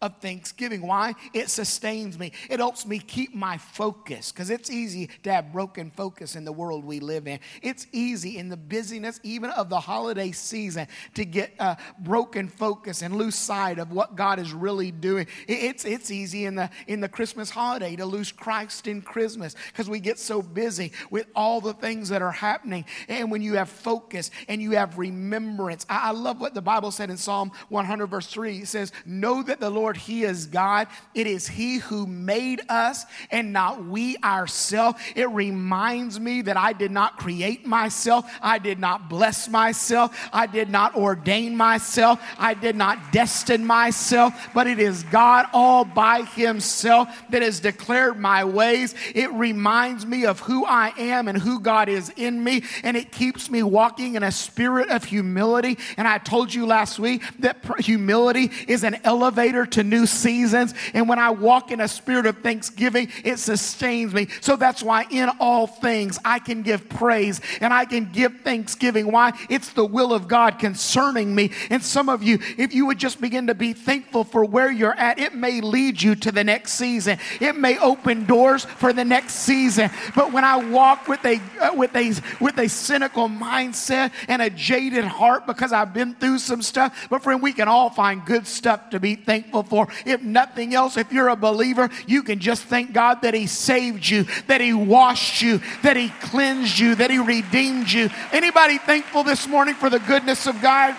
of 0.00 0.20
thanksgiving. 0.20 0.86
Why? 0.86 1.14
It 1.34 1.50
sustains 1.50 2.18
me. 2.18 2.32
It 2.48 2.60
helps 2.60 2.86
me 2.86 3.00
keep 3.00 3.34
my 3.34 3.58
focus 3.58 4.30
because 4.30 4.48
it's 4.48 4.70
easy 4.70 5.10
to 5.24 5.32
have 5.32 5.52
broken 5.52 5.90
focus 5.90 6.36
in 6.36 6.44
the 6.44 6.52
world 6.52 6.84
we 6.84 7.00
live 7.00 7.26
in. 7.26 7.40
It's 7.62 7.86
easy 7.90 8.38
in 8.38 8.48
the 8.48 8.56
busyness, 8.56 9.18
even 9.24 9.50
of 9.50 9.68
the 9.68 9.80
holiday 9.80 10.30
season, 10.30 10.86
to 11.14 11.24
get 11.24 11.52
uh, 11.58 11.74
broken 11.98 12.48
focus 12.48 13.02
and 13.02 13.16
lose 13.16 13.34
sight 13.34 13.80
of 13.80 13.90
what 13.90 14.14
God 14.14 14.38
is 14.38 14.52
really 14.52 14.92
doing. 14.92 15.26
It's, 15.48 15.84
it's 15.84 16.12
easy 16.12 16.44
in 16.44 16.54
the, 16.54 16.70
in 16.86 17.00
the 17.00 17.08
Christmas 17.08 17.50
holiday 17.50 17.96
to 17.96 18.06
lose 18.06 18.30
Christ 18.30 18.86
in 18.86 19.02
Christmas 19.02 19.56
because 19.66 19.90
we 19.90 19.98
get 19.98 20.20
so 20.20 20.42
busy 20.42 20.92
with 21.10 21.26
all 21.34 21.60
the 21.60 21.74
things 21.74 22.08
that 22.10 22.22
are 22.22 22.30
happening. 22.30 22.84
And 23.08 23.32
when 23.32 23.42
you 23.42 23.54
have 23.54 23.68
focus 23.68 24.30
and 24.46 24.62
you 24.62 24.72
have 24.72 24.96
remembrance, 24.96 25.86
I, 25.88 26.08
I 26.08 26.10
love 26.12 26.40
what 26.40 26.54
the 26.54 26.62
Bible 26.62 26.92
said 26.92 27.10
in 27.10 27.16
Psalm 27.16 27.50
100, 27.68 28.06
verse 28.06 28.28
3. 28.28 28.58
It 28.58 28.68
says, 28.68 28.92
Know 29.04 29.42
that 29.42 29.58
the 29.58 29.70
Lord 29.70 29.87
Lord, 29.88 29.96
He 29.96 30.24
is 30.24 30.44
God. 30.44 30.86
It 31.14 31.26
is 31.26 31.48
He 31.48 31.78
who 31.78 32.06
made 32.06 32.60
us 32.68 33.06
and 33.30 33.54
not 33.54 33.86
we 33.86 34.18
ourselves. 34.18 35.00
It 35.16 35.30
reminds 35.30 36.20
me 36.20 36.42
that 36.42 36.58
I 36.58 36.74
did 36.74 36.90
not 36.90 37.16
create 37.16 37.64
myself. 37.64 38.30
I 38.42 38.58
did 38.58 38.78
not 38.78 39.08
bless 39.08 39.48
myself. 39.48 40.14
I 40.30 40.44
did 40.44 40.68
not 40.68 40.94
ordain 40.94 41.56
myself. 41.56 42.20
I 42.38 42.52
did 42.52 42.76
not 42.76 43.12
destine 43.12 43.64
myself, 43.64 44.50
but 44.52 44.66
it 44.66 44.78
is 44.78 45.04
God 45.04 45.46
all 45.54 45.86
by 45.86 46.20
Himself 46.20 47.08
that 47.30 47.40
has 47.40 47.58
declared 47.58 48.18
my 48.18 48.44
ways. 48.44 48.94
It 49.14 49.32
reminds 49.32 50.04
me 50.04 50.26
of 50.26 50.40
who 50.40 50.66
I 50.66 50.92
am 50.98 51.28
and 51.28 51.38
who 51.38 51.60
God 51.60 51.88
is 51.88 52.12
in 52.14 52.44
me, 52.44 52.62
and 52.82 52.94
it 52.94 53.10
keeps 53.10 53.50
me 53.50 53.62
walking 53.62 54.16
in 54.16 54.22
a 54.22 54.32
spirit 54.32 54.90
of 54.90 55.04
humility. 55.04 55.78
And 55.96 56.06
I 56.06 56.18
told 56.18 56.52
you 56.52 56.66
last 56.66 56.98
week 56.98 57.22
that 57.38 57.64
humility 57.78 58.50
is 58.66 58.84
an 58.84 58.98
elevator 59.02 59.64
to 59.77 59.77
into 59.78 59.96
new 59.96 60.06
seasons. 60.06 60.74
And 60.94 61.08
when 61.08 61.18
I 61.18 61.30
walk 61.30 61.70
in 61.70 61.80
a 61.80 61.88
spirit 61.88 62.26
of 62.26 62.38
thanksgiving, 62.38 63.08
it 63.24 63.38
sustains 63.38 64.12
me. 64.12 64.28
So 64.40 64.56
that's 64.56 64.82
why 64.82 65.06
in 65.10 65.30
all 65.40 65.66
things 65.66 66.18
I 66.24 66.38
can 66.38 66.62
give 66.62 66.88
praise 66.88 67.40
and 67.60 67.72
I 67.72 67.84
can 67.84 68.10
give 68.12 68.40
thanksgiving. 68.40 69.10
Why? 69.10 69.32
It's 69.48 69.70
the 69.70 69.84
will 69.84 70.12
of 70.12 70.28
God 70.28 70.58
concerning 70.58 71.34
me. 71.34 71.52
And 71.70 71.82
some 71.82 72.08
of 72.08 72.22
you, 72.22 72.38
if 72.56 72.74
you 72.74 72.86
would 72.86 72.98
just 72.98 73.20
begin 73.20 73.46
to 73.46 73.54
be 73.54 73.72
thankful 73.72 74.24
for 74.24 74.44
where 74.44 74.70
you're 74.70 74.94
at, 74.94 75.18
it 75.18 75.34
may 75.34 75.60
lead 75.60 76.02
you 76.02 76.14
to 76.16 76.32
the 76.32 76.44
next 76.44 76.72
season. 76.72 77.18
It 77.40 77.56
may 77.56 77.78
open 77.78 78.24
doors 78.24 78.64
for 78.64 78.92
the 78.92 79.04
next 79.04 79.34
season. 79.34 79.90
But 80.14 80.32
when 80.32 80.44
I 80.44 80.56
walk 80.56 81.08
with 81.08 81.24
a 81.24 81.40
uh, 81.60 81.74
with 81.74 81.94
a 81.94 82.12
with 82.40 82.58
a 82.58 82.68
cynical 82.68 83.28
mindset 83.28 84.12
and 84.26 84.42
a 84.42 84.50
jaded 84.50 85.04
heart 85.04 85.46
because 85.46 85.72
I've 85.72 85.94
been 85.94 86.14
through 86.14 86.38
some 86.38 86.62
stuff, 86.62 87.08
but 87.10 87.22
friend, 87.22 87.42
we 87.42 87.52
can 87.52 87.68
all 87.68 87.90
find 87.90 88.24
good 88.24 88.46
stuff 88.46 88.90
to 88.90 89.00
be 89.00 89.14
thankful 89.14 89.62
for. 89.68 89.88
If 90.04 90.22
nothing 90.22 90.74
else, 90.74 90.96
if 90.96 91.12
you're 91.12 91.28
a 91.28 91.36
believer, 91.36 91.88
you 92.06 92.22
can 92.22 92.38
just 92.38 92.64
thank 92.64 92.92
God 92.92 93.22
that 93.22 93.34
He 93.34 93.46
saved 93.46 94.08
you, 94.08 94.24
that 94.46 94.60
He 94.60 94.72
washed 94.72 95.42
you, 95.42 95.60
that 95.82 95.96
He 95.96 96.08
cleansed 96.20 96.78
you, 96.78 96.94
that 96.96 97.10
He 97.10 97.18
redeemed 97.18 97.90
you. 97.90 98.10
Anybody 98.32 98.78
thankful 98.78 99.22
this 99.22 99.46
morning 99.46 99.74
for 99.74 99.90
the 99.90 100.00
goodness 100.00 100.46
of 100.46 100.60
God? 100.60 100.96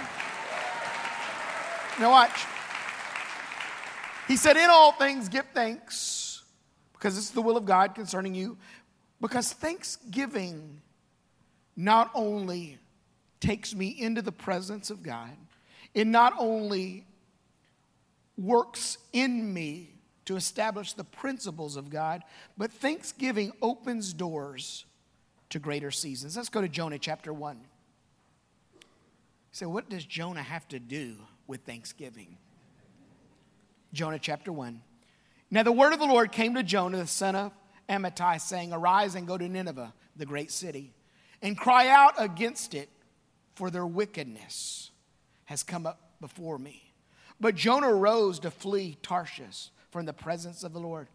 Now 1.99 2.11
watch. 2.11 2.45
He 4.27 4.37
said, 4.37 4.57
In 4.57 4.69
all 4.69 4.91
things, 4.93 5.27
give 5.27 5.45
thanks, 5.53 6.43
because 6.93 7.17
it's 7.17 7.31
the 7.31 7.41
will 7.41 7.57
of 7.57 7.65
God 7.65 7.95
concerning 7.95 8.35
you. 8.35 8.57
Because 9.19 9.51
thanksgiving 9.51 10.81
not 11.75 12.11
only 12.13 12.77
takes 13.39 13.73
me 13.73 13.87
into 13.87 14.21
the 14.21 14.31
presence 14.31 14.89
of 14.89 15.01
God, 15.03 15.31
it 15.93 16.07
not 16.07 16.33
only 16.37 17.05
works 18.39 18.97
in 19.13 19.53
me 19.53 19.95
to 20.25 20.35
establish 20.35 20.93
the 20.93 21.03
principles 21.03 21.75
of 21.75 21.89
God, 21.89 22.23
but 22.57 22.71
thanksgiving 22.71 23.51
opens 23.61 24.13
doors 24.13 24.85
to 25.49 25.59
greater 25.59 25.91
seasons. 25.91 26.37
Let's 26.37 26.49
go 26.49 26.61
to 26.61 26.69
Jonah 26.69 26.99
chapter 26.99 27.33
1. 27.33 27.59
So, 29.51 29.67
what 29.67 29.89
does 29.89 30.05
Jonah 30.05 30.43
have 30.43 30.67
to 30.69 30.79
do 30.79 31.15
with 31.47 31.61
thanksgiving? 31.61 32.37
Jonah 33.91 34.19
chapter 34.19 34.51
1. 34.51 34.81
Now 35.51 35.63
the 35.63 35.71
word 35.71 35.93
of 35.93 35.99
the 35.99 36.05
Lord 36.05 36.31
came 36.31 36.53
to 36.55 36.63
Jonah, 36.63 36.97
the 36.97 37.07
son 37.07 37.35
of 37.35 37.51
Amittai, 37.89 38.39
saying, 38.39 38.71
Arise 38.71 39.15
and 39.15 39.27
go 39.27 39.37
to 39.37 39.49
Nineveh, 39.49 39.93
the 40.15 40.25
great 40.25 40.51
city, 40.51 40.93
and 41.41 41.57
cry 41.57 41.87
out 41.87 42.13
against 42.17 42.75
it, 42.75 42.89
for 43.55 43.71
their 43.71 43.87
wickedness 43.87 44.91
has 45.45 45.63
come 45.63 45.87
up 45.87 46.11
before 46.21 46.59
me. 46.59 46.88
But 47.39 47.55
Jonah 47.55 47.93
rose 47.93 48.39
to 48.39 48.51
flee 48.51 48.97
Tarshish 49.01 49.69
from 49.91 50.05
the 50.05 50.13
presence 50.13 50.63
of 50.63 50.73
the 50.73 50.79
Lord. 50.79 51.07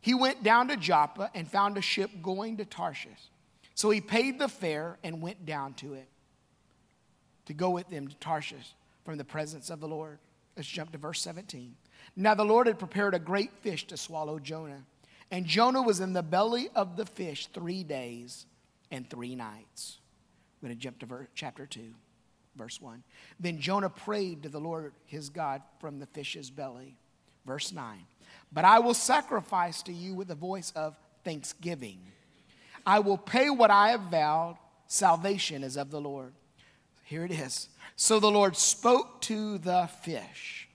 He 0.00 0.14
went 0.14 0.42
down 0.42 0.68
to 0.68 0.76
Joppa 0.76 1.30
and 1.34 1.48
found 1.48 1.76
a 1.76 1.82
ship 1.82 2.10
going 2.22 2.56
to 2.56 2.64
Tarshish. 2.64 3.30
So 3.74 3.90
he 3.90 4.00
paid 4.00 4.38
the 4.38 4.48
fare 4.48 4.98
and 5.04 5.22
went 5.22 5.46
down 5.46 5.74
to 5.74 5.94
it 5.94 6.08
to 7.46 7.54
go 7.54 7.70
with 7.70 7.88
them 7.88 8.08
to 8.08 8.14
Tarshish 8.16 8.74
from 9.04 9.18
the 9.18 9.24
presence 9.24 9.70
of 9.70 9.80
the 9.80 9.88
Lord. 9.88 10.18
Let's 10.56 10.68
jump 10.68 10.92
to 10.92 10.98
verse 10.98 11.20
17. 11.22 11.74
Now 12.16 12.34
the 12.34 12.44
Lord 12.44 12.66
had 12.66 12.78
prepared 12.78 13.14
a 13.14 13.18
great 13.18 13.52
fish 13.60 13.86
to 13.88 13.96
swallow 13.96 14.38
Jonah. 14.38 14.84
And 15.30 15.46
Jonah 15.46 15.82
was 15.82 16.00
in 16.00 16.12
the 16.12 16.22
belly 16.22 16.68
of 16.74 16.96
the 16.96 17.06
fish 17.06 17.46
three 17.46 17.84
days 17.84 18.46
and 18.90 19.08
three 19.08 19.34
nights. 19.34 19.98
I'm 20.60 20.68
going 20.68 20.76
to 20.76 20.82
jump 20.82 20.98
to 20.98 21.06
verse, 21.06 21.28
chapter 21.34 21.66
2, 21.66 21.80
verse 22.56 22.80
1. 22.80 23.02
Then 23.38 23.60
Jonah 23.60 23.90
prayed 23.90 24.42
to 24.42 24.48
the 24.48 24.60
Lord 24.60 24.92
his 25.06 25.28
God 25.28 25.62
from 25.80 25.98
the 25.98 26.06
fish's 26.06 26.50
belly. 26.50 26.96
Verse 27.46 27.72
9. 27.72 27.98
But 28.52 28.64
I 28.64 28.78
will 28.78 28.94
sacrifice 28.94 29.82
to 29.82 29.92
you 29.92 30.14
with 30.14 30.30
a 30.30 30.34
voice 30.34 30.72
of 30.76 30.96
thanksgiving. 31.24 32.00
I 32.86 33.00
will 33.00 33.18
pay 33.18 33.50
what 33.50 33.70
I 33.70 33.90
have 33.90 34.02
vowed. 34.02 34.56
Salvation 34.86 35.62
is 35.62 35.76
of 35.76 35.90
the 35.90 36.00
Lord. 36.00 36.32
Here 37.04 37.24
it 37.24 37.32
is. 37.32 37.68
So 37.96 38.20
the 38.20 38.30
Lord 38.30 38.56
spoke 38.56 39.20
to 39.22 39.58
the 39.58 39.88
fish 40.02 40.70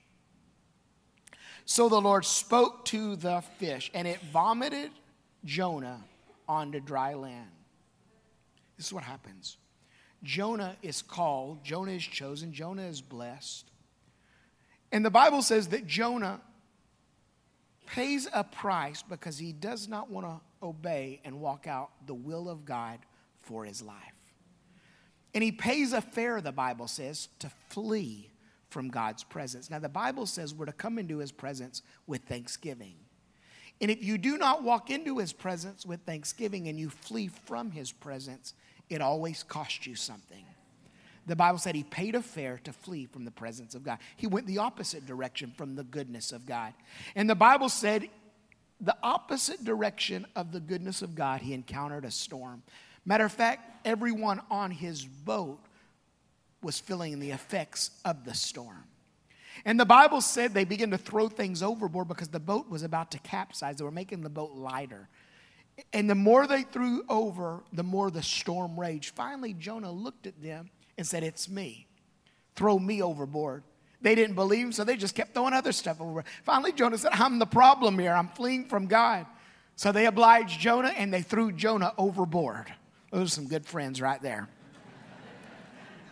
so 1.66 1.88
the 1.88 2.00
Lord 2.00 2.24
spoke 2.24 2.84
to 2.86 3.16
the 3.16 3.42
fish, 3.58 3.90
and 3.92 4.06
it 4.06 4.20
vomited 4.32 4.92
Jonah 5.44 6.04
onto 6.48 6.78
dry 6.78 7.14
land. 7.14 7.50
This 8.76 8.86
is 8.86 8.92
what 8.92 9.02
happens. 9.02 9.58
Jonah 10.26 10.76
is 10.82 11.02
called, 11.02 11.62
Jonah 11.62 11.92
is 11.92 12.02
chosen, 12.02 12.52
Jonah 12.52 12.82
is 12.82 13.00
blessed. 13.00 13.70
And 14.90 15.04
the 15.04 15.10
Bible 15.10 15.40
says 15.40 15.68
that 15.68 15.86
Jonah 15.86 16.40
pays 17.86 18.28
a 18.32 18.42
price 18.42 19.04
because 19.08 19.38
he 19.38 19.52
does 19.52 19.86
not 19.86 20.10
want 20.10 20.26
to 20.26 20.66
obey 20.66 21.20
and 21.24 21.40
walk 21.40 21.68
out 21.68 21.90
the 22.06 22.14
will 22.14 22.48
of 22.48 22.64
God 22.64 22.98
for 23.42 23.64
his 23.64 23.80
life. 23.80 23.94
And 25.32 25.44
he 25.44 25.52
pays 25.52 25.92
a 25.92 26.00
fare, 26.00 26.40
the 26.40 26.50
Bible 26.50 26.88
says, 26.88 27.28
to 27.38 27.50
flee 27.68 28.30
from 28.68 28.88
God's 28.88 29.22
presence. 29.22 29.70
Now, 29.70 29.78
the 29.78 29.88
Bible 29.88 30.26
says 30.26 30.52
we're 30.52 30.66
to 30.66 30.72
come 30.72 30.98
into 30.98 31.18
his 31.18 31.30
presence 31.30 31.82
with 32.08 32.22
thanksgiving. 32.22 32.96
And 33.80 33.92
if 33.92 34.02
you 34.02 34.18
do 34.18 34.38
not 34.38 34.64
walk 34.64 34.90
into 34.90 35.18
his 35.18 35.32
presence 35.32 35.86
with 35.86 36.00
thanksgiving 36.00 36.66
and 36.66 36.80
you 36.80 36.90
flee 36.90 37.28
from 37.28 37.70
his 37.70 37.92
presence, 37.92 38.54
it 38.88 39.00
always 39.00 39.42
costs 39.42 39.86
you 39.86 39.94
something. 39.94 40.44
The 41.26 41.36
Bible 41.36 41.58
said 41.58 41.74
he 41.74 41.82
paid 41.82 42.14
a 42.14 42.22
fare 42.22 42.60
to 42.64 42.72
flee 42.72 43.06
from 43.06 43.24
the 43.24 43.32
presence 43.32 43.74
of 43.74 43.82
God. 43.82 43.98
He 44.16 44.28
went 44.28 44.46
the 44.46 44.58
opposite 44.58 45.06
direction 45.06 45.52
from 45.56 45.74
the 45.74 45.82
goodness 45.82 46.30
of 46.30 46.46
God. 46.46 46.72
And 47.16 47.28
the 47.28 47.34
Bible 47.34 47.68
said 47.68 48.08
the 48.80 48.96
opposite 49.02 49.64
direction 49.64 50.26
of 50.36 50.52
the 50.52 50.60
goodness 50.60 51.02
of 51.02 51.14
God, 51.14 51.40
he 51.40 51.52
encountered 51.52 52.04
a 52.04 52.10
storm. 52.10 52.62
Matter 53.04 53.24
of 53.24 53.32
fact, 53.32 53.86
everyone 53.86 54.40
on 54.50 54.70
his 54.70 55.04
boat 55.04 55.58
was 56.62 56.78
feeling 56.78 57.18
the 57.18 57.30
effects 57.30 57.90
of 58.04 58.24
the 58.24 58.34
storm. 58.34 58.84
And 59.64 59.80
the 59.80 59.86
Bible 59.86 60.20
said 60.20 60.52
they 60.52 60.64
began 60.64 60.90
to 60.90 60.98
throw 60.98 61.28
things 61.28 61.62
overboard 61.62 62.08
because 62.08 62.28
the 62.28 62.40
boat 62.40 62.68
was 62.68 62.82
about 62.82 63.10
to 63.12 63.18
capsize. 63.18 63.76
They 63.76 63.84
were 63.84 63.90
making 63.90 64.22
the 64.22 64.28
boat 64.28 64.52
lighter. 64.52 65.08
And 65.92 66.08
the 66.08 66.14
more 66.14 66.46
they 66.46 66.62
threw 66.62 67.02
over, 67.08 67.62
the 67.72 67.82
more 67.82 68.10
the 68.10 68.22
storm 68.22 68.78
raged. 68.78 69.14
Finally, 69.14 69.54
Jonah 69.54 69.92
looked 69.92 70.26
at 70.26 70.42
them 70.42 70.70
and 70.96 71.06
said, 71.06 71.22
It's 71.22 71.48
me. 71.48 71.86
Throw 72.54 72.78
me 72.78 73.02
overboard. 73.02 73.62
They 74.00 74.14
didn't 74.14 74.34
believe 74.34 74.66
him, 74.66 74.72
so 74.72 74.84
they 74.84 74.96
just 74.96 75.14
kept 75.14 75.34
throwing 75.34 75.54
other 75.54 75.72
stuff 75.72 76.00
over. 76.00 76.24
Finally, 76.44 76.72
Jonah 76.72 76.98
said, 76.98 77.12
I'm 77.14 77.38
the 77.38 77.46
problem 77.46 77.98
here. 77.98 78.12
I'm 78.12 78.28
fleeing 78.28 78.66
from 78.66 78.86
God. 78.86 79.26
So 79.74 79.92
they 79.92 80.06
obliged 80.06 80.58
Jonah 80.60 80.92
and 80.96 81.12
they 81.12 81.22
threw 81.22 81.52
Jonah 81.52 81.92
overboard. 81.98 82.72
Those 83.10 83.28
are 83.28 83.34
some 83.34 83.46
good 83.46 83.66
friends 83.66 84.00
right 84.00 84.20
there. 84.20 84.48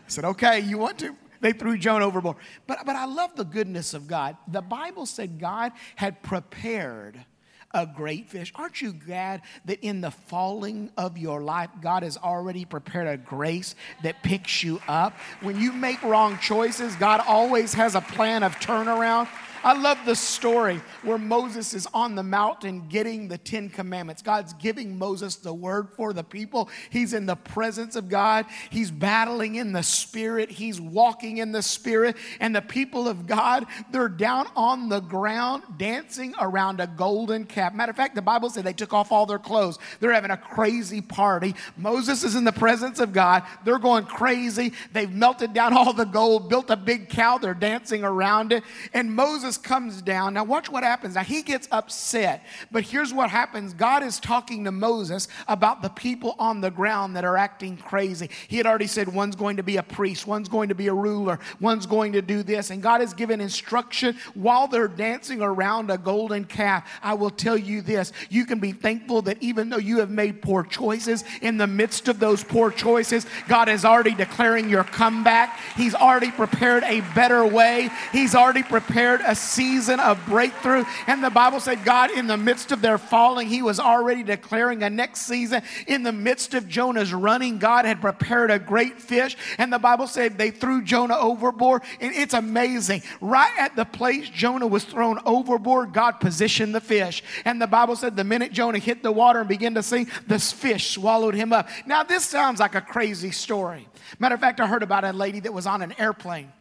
I 0.07 0.09
said, 0.09 0.25
okay, 0.25 0.61
you 0.61 0.77
want 0.77 0.99
to? 0.99 1.17
They 1.41 1.53
threw 1.53 1.77
Jonah 1.79 2.07
overboard. 2.07 2.37
But, 2.67 2.81
but 2.85 2.97
I 2.97 3.07
love 3.07 3.37
the 3.37 3.45
goodness 3.45 3.95
of 3.95 4.07
God. 4.07 4.37
The 4.49 4.63
Bible 4.63 5.07
said 5.07 5.39
God 5.41 5.73
had 5.97 6.23
prepared 6.23 7.25
a 7.75 7.87
great 7.87 8.31
fish. 8.31 8.53
Aren't 8.55 8.81
you 8.81 8.93
glad 8.93 9.43
that 9.67 9.81
in 9.81 10.01
the 10.01 10.11
falling 10.11 10.91
of 10.97 11.19
your 11.19 11.43
life, 11.43 11.71
God 11.83 12.05
has 12.05 12.17
already 12.17 12.65
prepared 12.65 13.09
a 13.09 13.17
grace 13.17 13.75
that 14.03 14.23
picks 14.23 14.63
you 14.63 14.81
up? 14.89 15.13
When 15.41 15.59
you 15.59 15.73
make 15.73 16.03
wrong 16.03 16.39
choices, 16.39 16.95
God 16.97 17.21
always 17.27 17.75
has 17.75 17.95
a 17.95 18.01
plan 18.01 18.43
of 18.43 18.55
turnaround. 18.57 19.29
I 19.65 19.73
love 19.73 19.99
the 20.05 20.15
story 20.15 20.83
where 21.03 21.17
Moses 21.17 21.73
is 21.73 21.89
on 21.95 22.17
the 22.17 22.23
mountain 22.23 22.87
getting 22.89 23.29
the 23.29 23.39
Ten 23.39 23.71
Commandments. 23.71 24.21
God's 24.21 24.53
giving 24.53 24.99
Moses 24.99 25.37
the 25.37 25.55
word 25.55 25.89
for 25.97 26.13
the 26.13 26.23
people. 26.23 26.69
He's 26.91 27.15
in 27.15 27.25
the 27.25 27.35
presence 27.35 27.97
of 27.97 28.11
God. 28.11 28.45
He's 28.69 28.91
battling 28.91 29.55
in 29.55 29.73
the 29.73 29.83
Spirit. 29.83 30.51
He's 30.51 30.79
walking 30.79 31.39
in 31.39 31.51
the 31.53 31.63
Spirit. 31.63 32.17
And 32.41 32.55
the 32.55 32.61
people 32.61 33.09
of 33.09 33.27
God, 33.27 33.65
they're 33.91 34.11
down 34.11 34.49
on 34.55 34.91
the 34.91 35.01
ground 35.01 35.63
dancing 35.79 36.35
around 36.39 36.81
a 36.81 36.87
golden 36.87 37.47
calf. 37.47 37.73
Matter 37.73 37.91
of 37.91 37.97
fact, 37.97 38.17
the 38.17 38.23
Bible 38.23 38.51
said 38.51 38.65
they 38.65 38.75
took 38.75 38.93
off 38.93 39.13
all 39.13 39.25
their 39.25 39.39
clothes. 39.39 39.79
They're 39.99 40.13
having 40.13 40.31
a 40.31 40.37
crazy 40.37 41.01
party. 41.01 41.55
Moses 41.79 42.23
is 42.23 42.35
in 42.35 42.45
the 42.45 42.53
presence 42.53 43.01
of 43.01 43.15
God. 43.15 43.45
They're 43.65 43.79
going 43.79 44.05
crazy. 44.05 44.75
They've 44.93 45.11
melted 45.11 45.55
down 45.55 45.73
all 45.73 45.95
the 45.95 46.05
gold, 46.05 46.51
built 46.51 46.69
a 46.69 46.77
big 46.77 47.09
cow. 47.09 47.39
They're 47.39 47.55
dancing 47.55 48.05
around 48.05 48.53
it. 48.53 48.63
And 48.93 49.15
Moses 49.15 49.54
Comes 49.59 50.03
down. 50.03 50.35
Now, 50.35 50.45
watch 50.45 50.71
what 50.71 50.85
happens. 50.85 51.15
Now, 51.15 51.23
he 51.23 51.43
gets 51.43 51.69
upset, 51.71 52.45
but 52.71 52.85
here's 52.85 53.13
what 53.13 53.31
happens 53.31 53.73
God 53.73 54.03
is 54.03 54.21
talking 54.21 54.65
to 54.65 54.73
Moses 54.73 55.29
about 55.49 55.83
the 55.83 55.89
people 55.89 56.35
on 56.39 56.61
the 56.61 56.71
ground 56.71 57.17
that 57.17 57.25
are 57.25 57.37
acting 57.37 57.77
crazy. 57.77 58.31
He 58.49 58.57
had 58.57 58.67
already 58.67 58.87
said 58.87 59.09
one's 59.09 59.37
going 59.37 59.57
to 59.57 59.63
be 59.63 59.77
a 59.77 59.83
priest, 59.83 60.27
one's 60.27 60.49
going 60.49 60.69
to 60.69 60.75
be 60.75 60.89
a 60.89 60.95
ruler, 60.95 61.39
one's 61.61 61.87
going 61.87 62.13
to 62.13 62.23
do 62.23 62.43
this. 62.43 62.71
And 62.71 62.83
God 62.83 63.01
has 63.01 63.15
given 63.15 63.41
instruction 63.41 64.17
while 64.35 64.67
they're 64.67 64.89
dancing 64.89 65.43
around 65.43 65.91
a 65.91 65.99
golden 65.99 66.45
calf. 66.45 66.89
I 67.03 67.15
will 67.15 67.31
tell 67.31 67.57
you 67.57 67.83
this 67.83 68.13
you 68.31 68.47
can 68.47 68.59
be 68.59 68.73
thankful 68.73 69.23
that 69.23 69.43
even 69.43 69.71
though 69.71 69.79
you 69.79 69.99
have 69.99 70.11
made 70.11 70.43
poor 70.43 70.65
choices, 70.65 71.25
in 71.41 71.57
the 71.57 71.67
midst 71.67 72.09
of 72.09 72.19
those 72.19 72.43
poor 72.43 72.71
choices, 72.71 73.27
God 73.49 73.69
is 73.69 73.85
already 73.85 74.15
declaring 74.15 74.69
your 74.69 74.85
comeback. 74.85 75.59
He's 75.77 75.95
already 75.95 76.31
prepared 76.31 76.83
a 76.85 77.01
better 77.15 77.47
way, 77.47 77.91
He's 78.13 78.35
already 78.35 78.63
prepared 78.63 79.21
a 79.25 79.35
season 79.45 80.01
of 80.01 80.25
breakthrough. 80.27 80.85
And 81.07 81.23
the 81.23 81.31
Bible 81.31 81.61
said, 81.61 81.85
God, 81.85 82.11
in 82.11 82.27
the 82.27 82.37
midst 82.37 82.73
of 82.73 82.81
their 82.81 82.99
falling, 82.99 83.49
He 83.49 83.63
was 83.63 83.79
already 83.79 84.23
declaring 84.23 84.83
a 84.83 84.91
next 84.91 85.23
season. 85.23 85.63
In 85.87 86.03
the 86.03 86.13
midst 86.13 86.55
of 86.55 86.69
Jonah's 86.69 87.13
running, 87.13 87.59
God 87.59 87.85
had 87.85 88.01
prepared 88.01 88.51
a 88.51 88.59
great 88.59 89.01
fish. 89.01 89.37
And 89.59 89.73
the 89.73 89.79
Bible 89.79 90.07
said 90.07 90.39
they 90.39 90.51
threw 90.51 90.83
Jonah 90.83 91.17
overboard. 91.17 91.83
And 92.01 92.15
it's 92.15 92.35
amazing. 92.35 93.03
Right 93.21 93.53
at 93.59 93.77
the 93.77 93.85
place 93.85 94.29
Jonah 94.29 94.67
was 94.67 94.85
thrown 94.85 95.21
overboard, 95.27 95.93
God 95.93 96.21
positioned 96.21 96.75
the 96.75 96.81
fish. 96.81 97.23
And 97.45 97.61
the 97.61 97.67
Bible 97.67 97.97
said 97.97 98.17
the 98.17 98.25
minute 98.25 98.53
Jonah 98.53 98.79
hit 98.79 99.03
the 99.03 99.13
water 99.13 99.41
and 99.41 99.49
began 99.49 99.75
to 99.75 99.83
sink, 99.83 100.09
this 100.27 100.53
fish 100.53 100.91
swallowed 100.91 101.35
him 101.35 101.53
up. 101.53 101.69
Now, 101.87 102.03
this 102.03 102.25
sounds 102.25 102.61
like 102.61 102.75
a 102.75 102.81
crazy 102.81 103.31
story. 103.31 103.89
Matter 104.19 104.35
of 104.35 104.41
fact, 104.41 104.61
I 104.61 104.67
heard 104.67 104.83
about 104.83 105.05
a 105.05 105.13
lady 105.13 105.41
that 105.41 105.53
was 105.53 105.67
on 105.67 105.83
an 105.83 105.95
airplane. 105.99 106.53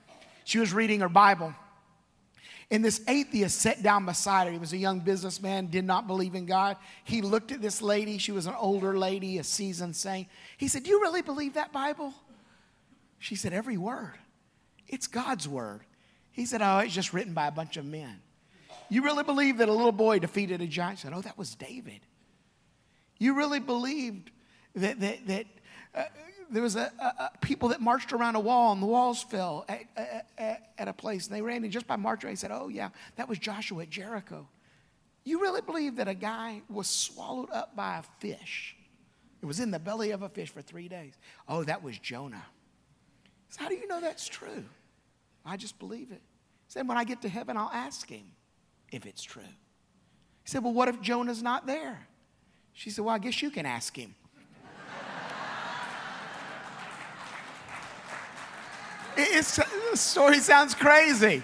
She 0.43 0.59
was 0.59 0.73
reading 0.73 0.99
her 0.99 1.09
Bible. 1.09 1.53
And 2.71 2.83
this 2.83 3.01
atheist 3.07 3.59
sat 3.59 3.83
down 3.83 4.05
beside 4.05 4.47
her. 4.47 4.53
He 4.53 4.59
was 4.59 4.73
a 4.73 4.77
young 4.77 4.99
businessman, 4.99 5.67
did 5.67 5.85
not 5.85 6.07
believe 6.07 6.35
in 6.35 6.45
God. 6.45 6.77
He 7.03 7.21
looked 7.21 7.51
at 7.51 7.61
this 7.61 7.81
lady. 7.81 8.17
She 8.17 8.31
was 8.31 8.45
an 8.45 8.55
older 8.57 8.97
lady, 8.97 9.37
a 9.37 9.43
seasoned 9.43 9.95
saint. 9.95 10.27
He 10.57 10.67
said, 10.67 10.83
Do 10.83 10.89
you 10.89 11.01
really 11.01 11.21
believe 11.21 11.53
that 11.53 11.71
Bible? 11.71 12.13
She 13.19 13.35
said, 13.35 13.53
Every 13.53 13.77
word. 13.77 14.17
It's 14.87 15.07
God's 15.07 15.47
word. 15.47 15.81
He 16.31 16.45
said, 16.45 16.61
Oh, 16.61 16.79
it's 16.79 16.93
just 16.93 17.13
written 17.13 17.33
by 17.33 17.47
a 17.47 17.51
bunch 17.51 17.77
of 17.77 17.85
men. 17.85 18.21
You 18.89 19.03
really 19.03 19.23
believe 19.23 19.57
that 19.57 19.69
a 19.69 19.73
little 19.73 19.91
boy 19.91 20.19
defeated 20.19 20.61
a 20.61 20.67
giant? 20.67 20.99
She 20.99 21.03
said, 21.03 21.13
Oh, 21.13 21.21
that 21.21 21.37
was 21.37 21.55
David. 21.55 22.01
You 23.17 23.35
really 23.35 23.59
believed 23.59 24.31
that, 24.75 24.99
that, 24.99 25.27
that 25.27 25.45
uh, 25.95 26.03
there 26.53 26.61
was 26.61 26.75
a, 26.75 26.91
a, 26.99 27.05
a, 27.05 27.31
people 27.41 27.69
that 27.69 27.81
marched 27.81 28.13
around 28.13 28.35
a 28.35 28.39
wall 28.39 28.71
and 28.73 28.81
the 28.81 28.85
walls 28.85 29.23
fell 29.23 29.65
at, 29.67 29.81
at, 30.37 30.71
at 30.77 30.87
a 30.87 30.93
place. 30.93 31.27
And 31.27 31.35
they 31.35 31.41
ran 31.41 31.63
and 31.63 31.73
just 31.73 31.87
by 31.87 31.95
marching. 31.95 32.29
They 32.29 32.35
said 32.35 32.51
oh 32.53 32.69
yeah 32.69 32.89
that 33.15 33.27
was 33.27 33.39
joshua 33.39 33.83
at 33.83 33.89
jericho. 33.89 34.47
You 35.23 35.41
really 35.41 35.61
believe 35.61 35.95
that 35.95 36.07
a 36.07 36.13
guy 36.13 36.61
was 36.69 36.87
swallowed 36.87 37.49
up 37.51 37.75
by 37.75 37.97
a 37.97 38.03
fish? 38.19 38.75
It 39.41 39.45
was 39.45 39.59
in 39.59 39.71
the 39.71 39.79
belly 39.79 40.11
of 40.11 40.21
a 40.21 40.29
fish 40.29 40.49
for 40.49 40.61
three 40.61 40.87
days. 40.87 41.13
Oh 41.47 41.63
that 41.63 41.81
was 41.81 41.97
jonah. 41.97 42.45
So 43.49 43.63
how 43.63 43.69
do 43.69 43.75
you 43.75 43.87
know 43.87 43.99
that's 43.99 44.27
true? 44.27 44.63
I 45.45 45.57
just 45.57 45.79
believe 45.79 46.11
it. 46.11 46.21
He 46.67 46.71
said 46.71 46.87
when 46.87 46.97
i 46.97 47.03
get 47.03 47.21
to 47.23 47.29
heaven 47.29 47.57
i'll 47.57 47.71
ask 47.73 48.07
him 48.07 48.25
if 48.91 49.05
it's 49.07 49.23
true. 49.23 49.41
He 50.43 50.49
said 50.49 50.63
well 50.63 50.73
what 50.73 50.87
if 50.87 51.01
jonah's 51.01 51.41
not 51.41 51.65
there? 51.65 52.07
She 52.73 52.91
said 52.91 53.05
well 53.05 53.15
i 53.15 53.19
guess 53.19 53.41
you 53.41 53.49
can 53.49 53.65
ask 53.65 53.95
him 53.95 54.13
It's, 59.17 59.57
the 59.57 59.97
story 59.97 60.39
sounds 60.39 60.73
crazy. 60.75 61.43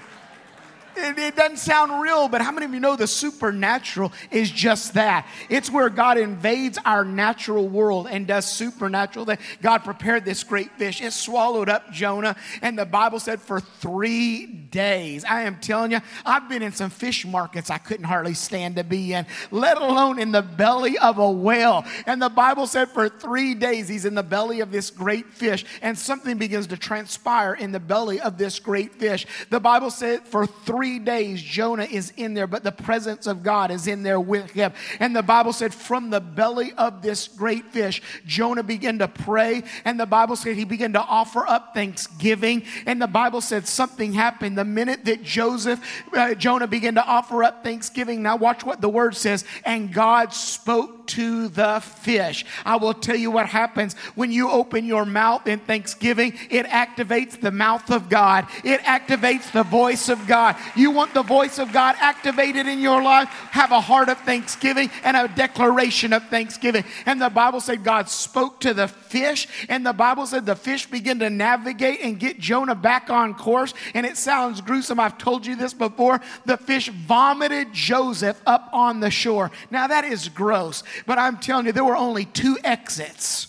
It, 1.00 1.18
it, 1.18 1.36
doesn't 1.36 1.58
sound 1.58 2.02
real, 2.02 2.28
but 2.28 2.42
how 2.42 2.52
many 2.52 2.66
of 2.66 2.74
you 2.74 2.80
know 2.80 2.96
the 2.96 3.08
supernatural 3.08 4.12
is 4.32 4.52
just 4.52 4.96
that? 4.96 5.28
It's 5.50 5.72
where 5.72 5.90
God 5.90 6.18
invades 6.18 6.78
our 6.86 7.06
natural 7.06 7.68
world 7.68 8.08
and 8.10 8.28
does 8.28 8.46
supernatural. 8.46 9.26
That 9.26 9.40
God 9.62 9.80
prepared 9.80 10.26
this 10.26 10.44
great 10.44 10.72
fish. 10.78 11.02
It 11.02 11.14
swallowed 11.14 11.70
up 11.70 11.92
Jonah, 11.92 12.36
and 12.62 12.78
the 12.78 12.86
Bible 12.86 13.20
said 13.20 13.42
for 13.42 13.60
three 13.60 14.46
days. 14.46 15.24
I 15.24 15.42
am 15.44 15.58
telling 15.58 15.92
you, 15.92 16.00
I've 16.26 16.50
been 16.50 16.62
in 16.62 16.72
some 16.72 16.90
fish 16.90 17.26
markets 17.26 17.70
I 17.70 17.78
couldn't 17.78 18.06
hardly 18.06 18.34
stand 18.34 18.76
to 18.76 18.84
be 18.84 19.14
in, 19.14 19.26
let 19.52 19.78
alone 19.78 20.20
in 20.20 20.32
the 20.32 20.42
belly 20.42 20.98
of 20.98 21.18
a 21.18 21.32
whale. 21.32 21.86
And 22.06 22.22
the 22.22 22.30
Bible 22.30 22.68
said 22.68 22.90
for 22.90 23.08
three 23.10 23.56
days 23.56 23.88
he's 23.88 24.06
in 24.06 24.16
the 24.16 24.24
belly 24.24 24.60
of 24.60 24.72
this 24.72 24.90
great 24.90 25.32
fish, 25.34 25.66
and 25.82 25.98
something 25.98 26.38
begins 26.38 26.68
to 26.68 26.78
transpire 26.78 27.54
in 27.54 27.72
the 27.72 27.80
belly 27.80 28.20
of 28.20 28.38
this 28.38 28.60
great 28.60 28.94
fish. 28.96 29.26
The 29.50 29.60
Bible 29.60 29.92
said 29.92 30.28
for 30.28 30.46
three 30.46 30.89
three 30.90 30.98
days, 30.98 31.40
Jonah 31.40 31.84
is 31.84 32.12
in 32.18 32.34
there, 32.34 32.48
but 32.48 32.64
the 32.64 32.72
presence 32.72 33.28
of 33.28 33.44
God 33.44 33.70
is 33.70 33.86
in 33.86 34.02
there 34.02 34.20
with 34.20 34.50
him. 34.50 34.74
And 35.00 35.16
the 35.16 35.22
Bible 35.22 35.54
said, 35.54 35.72
from 35.72 36.10
the 36.10 36.20
belly 36.20 36.74
of 36.80 37.04
this 37.04 37.28
great 37.28 37.66
fish, 37.66 38.02
Jonah 38.26 38.64
began 38.64 38.98
to 38.98 39.08
pray. 39.08 39.62
And 39.86 40.00
the 40.00 40.08
Bible 40.08 40.36
said 40.36 40.56
he 40.56 40.66
began 40.66 40.94
to 40.94 41.02
offer 41.02 41.48
up 41.48 41.76
thanksgiving. 41.76 42.64
And 42.88 43.00
the 43.00 43.08
Bible 43.08 43.42
said 43.42 43.68
something 43.68 44.14
happened 44.14 44.58
the 44.58 44.66
minute 44.66 45.06
that 45.06 45.22
Joseph, 45.22 45.80
uh, 46.12 46.34
Jonah 46.34 46.66
began 46.66 46.96
to 46.96 47.06
offer 47.06 47.44
up 47.44 47.64
thanksgiving. 47.64 48.24
Now, 48.24 48.38
watch 48.38 48.64
what 48.64 48.82
the 48.82 48.90
word 48.90 49.16
says. 49.16 49.46
And 49.66 49.94
God 49.94 50.34
spoke 50.34 51.00
to 51.10 51.48
the 51.48 51.80
fish. 51.80 52.46
I 52.66 52.76
will 52.76 52.94
tell 52.94 53.16
you 53.16 53.32
what 53.32 53.48
happens 53.48 53.96
when 54.14 54.32
you 54.32 54.50
open 54.50 54.86
your 54.86 55.06
mouth 55.06 55.48
in 55.48 55.60
thanksgiving, 55.60 56.34
it 56.50 56.68
activates 56.68 57.40
the 57.40 57.52
mouth 57.52 57.90
of 57.90 58.10
God, 58.10 58.48
it 58.64 58.80
activates 58.82 59.52
the 59.52 59.64
voice 59.64 60.10
of 60.10 60.28
God. 60.28 60.56
You 60.76 60.92
want 60.92 61.14
the 61.14 61.24
voice 61.24 61.60
of 61.60 61.72
God 61.72 61.96
activated 62.00 62.68
in 62.68 62.80
your 62.80 63.02
life? 63.02 63.28
Have 63.52 63.72
a 63.72 63.82
heart 63.82 64.10
of 64.10 64.18
thanksgiving 64.20 64.90
and 65.04 65.18
a 65.18 65.28
declaration 65.28 66.14
of 66.14 66.28
thanksgiving. 66.30 66.84
And 67.06 67.22
the 67.22 67.30
Bible 67.30 67.60
said 67.60 67.84
God 67.84 68.10
spoke 68.10 68.60
to 68.62 68.74
the 68.74 68.88
fish, 68.88 69.48
and 69.68 69.86
the 69.86 69.94
Bible 69.94 70.26
said 70.26 70.46
the 70.46 70.56
fish 70.56 70.86
began 70.86 71.20
to 71.20 71.30
navigate 71.30 72.02
and 72.02 72.20
get 72.20 72.40
Jonah 72.40 72.76
back 72.76 73.10
on 73.10 73.34
course. 73.34 73.74
And 73.94 74.06
it 74.06 74.18
sounds 74.18 74.62
gruesome. 74.62 75.00
I've 75.00 75.18
told 75.18 75.46
you 75.46 75.56
this 75.56 75.74
before. 75.74 76.22
The 76.46 76.58
fish 76.58 76.90
vomited 76.90 77.74
Joseph 77.74 78.42
up 78.46 78.70
on 78.74 79.00
the 79.00 79.12
shore. 79.12 79.52
Now, 79.72 79.88
that 79.88 80.06
is 80.06 80.30
gross. 80.30 80.84
But 81.06 81.18
I'm 81.18 81.38
telling 81.38 81.66
you, 81.66 81.72
there 81.72 81.86
were 81.86 81.96
only 81.96 82.26
two 82.26 82.58
exits 82.64 83.49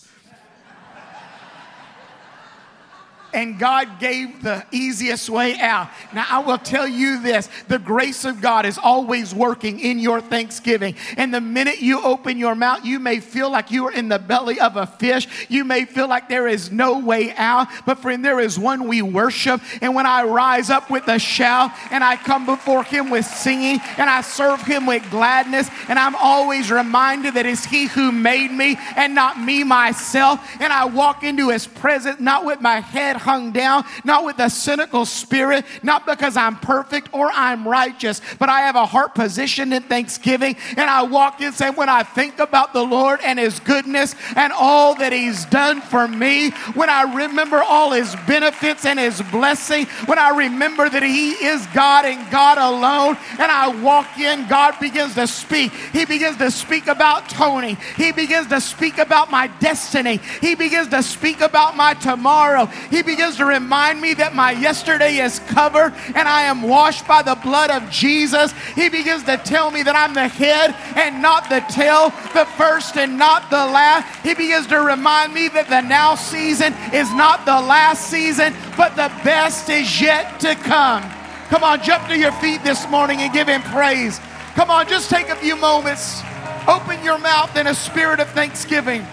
and 3.32 3.58
God 3.58 4.00
gave 4.00 4.42
the 4.42 4.64
easiest 4.72 5.28
way 5.28 5.58
out. 5.58 5.90
Now, 6.12 6.26
I 6.28 6.38
will 6.40 6.58
tell 6.58 6.86
you 6.86 7.20
this 7.20 7.48
the 7.68 7.78
grace 7.78 8.24
of 8.24 8.40
God 8.40 8.66
is 8.66 8.78
always 8.78 9.34
working 9.34 9.80
in 9.80 9.98
your 9.98 10.20
thanksgiving. 10.20 10.96
And 11.16 11.32
the 11.32 11.40
minute 11.40 11.80
you 11.80 12.02
open 12.02 12.38
your 12.38 12.54
mouth, 12.54 12.84
you 12.84 12.98
may 12.98 13.20
feel 13.20 13.50
like 13.50 13.70
you 13.70 13.86
are 13.86 13.92
in 13.92 14.08
the 14.08 14.18
belly 14.18 14.60
of 14.60 14.76
a 14.76 14.86
fish. 14.86 15.28
You 15.48 15.64
may 15.64 15.84
feel 15.84 16.08
like 16.08 16.28
there 16.28 16.48
is 16.48 16.70
no 16.70 16.98
way 16.98 17.32
out. 17.36 17.68
But, 17.86 17.98
friend, 17.98 18.24
there 18.24 18.40
is 18.40 18.58
one 18.58 18.88
we 18.88 19.02
worship. 19.02 19.60
And 19.80 19.94
when 19.94 20.06
I 20.06 20.24
rise 20.24 20.70
up 20.70 20.90
with 20.90 21.08
a 21.08 21.18
shout 21.18 21.70
and 21.90 22.02
I 22.02 22.16
come 22.16 22.46
before 22.46 22.84
Him 22.84 23.10
with 23.10 23.24
singing 23.24 23.80
and 23.98 24.10
I 24.10 24.22
serve 24.22 24.62
Him 24.62 24.86
with 24.86 25.08
gladness, 25.10 25.68
and 25.88 25.98
I'm 25.98 26.14
always 26.16 26.70
reminded 26.70 27.34
that 27.34 27.46
it's 27.46 27.64
He 27.64 27.86
who 27.86 28.12
made 28.12 28.50
me 28.50 28.76
and 28.96 29.14
not 29.14 29.40
me 29.40 29.64
myself. 29.64 30.40
And 30.60 30.72
I 30.72 30.86
walk 30.86 31.22
into 31.22 31.50
His 31.50 31.66
presence 31.66 32.20
not 32.20 32.44
with 32.44 32.60
my 32.60 32.80
head 32.80 33.16
hung 33.20 33.52
down, 33.52 33.84
not 34.04 34.24
with 34.24 34.38
a 34.38 34.50
cynical 34.50 35.04
spirit, 35.04 35.64
not 35.82 36.06
because 36.06 36.36
I'm 36.36 36.56
perfect 36.56 37.08
or 37.12 37.30
I'm 37.32 37.66
righteous, 37.68 38.20
but 38.38 38.48
I 38.48 38.60
have 38.62 38.76
a 38.76 38.86
heart 38.86 39.14
position 39.14 39.72
in 39.72 39.82
thanksgiving. 39.82 40.56
And 40.70 40.90
I 40.90 41.02
walk 41.02 41.40
in 41.40 41.52
saying, 41.52 41.74
when 41.74 41.88
I 41.88 42.02
think 42.02 42.38
about 42.38 42.72
the 42.72 42.82
Lord 42.82 43.20
and 43.22 43.38
His 43.38 43.60
goodness 43.60 44.14
and 44.36 44.52
all 44.52 44.94
that 44.96 45.12
He's 45.12 45.44
done 45.46 45.80
for 45.80 46.08
me, 46.08 46.50
when 46.74 46.90
I 46.90 47.14
remember 47.14 47.62
all 47.62 47.92
His 47.92 48.14
benefits 48.26 48.84
and 48.84 48.98
His 48.98 49.20
blessing, 49.30 49.86
when 50.06 50.18
I 50.18 50.30
remember 50.30 50.88
that 50.88 51.02
He 51.02 51.32
is 51.32 51.66
God 51.68 52.04
and 52.04 52.30
God 52.30 52.58
alone, 52.58 53.16
and 53.38 53.50
I 53.50 53.68
walk 53.82 54.18
in, 54.18 54.48
God 54.48 54.78
begins 54.80 55.14
to 55.14 55.26
speak. 55.26 55.72
He 55.92 56.04
begins 56.04 56.36
to 56.38 56.50
speak 56.50 56.86
about 56.86 57.28
Tony. 57.28 57.76
He 57.96 58.12
begins 58.12 58.48
to 58.48 58.60
speak 58.60 58.98
about 58.98 59.30
my 59.30 59.46
destiny. 59.60 60.20
He 60.40 60.54
begins 60.54 60.88
to 60.88 61.02
speak 61.02 61.40
about 61.40 61.76
my 61.76 61.94
tomorrow. 61.94 62.66
He 62.90 63.02
begins 63.10 63.36
to 63.38 63.44
remind 63.44 64.00
me 64.00 64.14
that 64.14 64.36
my 64.36 64.52
yesterday 64.52 65.16
is 65.16 65.40
covered 65.40 65.92
and 66.14 66.28
I 66.28 66.42
am 66.42 66.62
washed 66.62 67.08
by 67.08 67.22
the 67.22 67.34
blood 67.34 67.70
of 67.70 67.90
Jesus. 67.90 68.52
He 68.76 68.88
begins 68.88 69.24
to 69.24 69.36
tell 69.36 69.72
me 69.72 69.82
that 69.82 69.96
I'm 69.96 70.14
the 70.14 70.28
head 70.28 70.76
and 70.94 71.20
not 71.20 71.48
the 71.48 71.58
tail, 71.68 72.10
the 72.34 72.46
first 72.56 72.96
and 72.96 73.18
not 73.18 73.50
the 73.50 73.56
last. 73.56 74.06
He 74.24 74.34
begins 74.34 74.68
to 74.68 74.80
remind 74.80 75.34
me 75.34 75.48
that 75.48 75.68
the 75.68 75.80
now 75.80 76.14
season 76.14 76.72
is 76.92 77.12
not 77.14 77.44
the 77.44 77.60
last 77.60 78.08
season, 78.08 78.54
but 78.76 78.94
the 78.94 79.10
best 79.24 79.68
is 79.68 80.00
yet 80.00 80.38
to 80.40 80.54
come. 80.54 81.02
Come 81.48 81.64
on, 81.64 81.82
jump 81.82 82.06
to 82.08 82.16
your 82.16 82.32
feet 82.32 82.62
this 82.62 82.88
morning 82.88 83.18
and 83.22 83.32
give 83.32 83.48
him 83.48 83.62
praise. 83.62 84.20
Come 84.54 84.70
on, 84.70 84.86
just 84.86 85.10
take 85.10 85.30
a 85.30 85.36
few 85.36 85.56
moments. 85.56 86.22
Open 86.68 87.02
your 87.02 87.18
mouth 87.18 87.56
in 87.56 87.66
a 87.66 87.74
spirit 87.74 88.20
of 88.20 88.28
thanksgiving. 88.30 89.04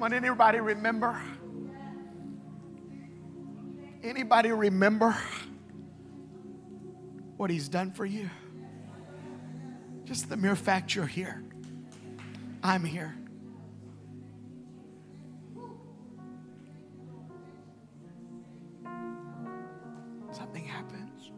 Come 0.00 0.14
on, 0.14 0.14
anybody 0.14 0.60
remember? 0.60 1.20
Anybody 4.02 4.50
remember 4.50 5.14
what 7.36 7.50
he's 7.50 7.68
done 7.68 7.90
for 7.90 8.06
you? 8.06 8.30
Just 10.04 10.30
the 10.30 10.38
mere 10.38 10.56
fact 10.56 10.94
you're 10.94 11.04
here. 11.04 11.44
I'm 12.62 12.82
here. 12.82 13.14
Something 20.32 20.64
happens. 20.64 21.30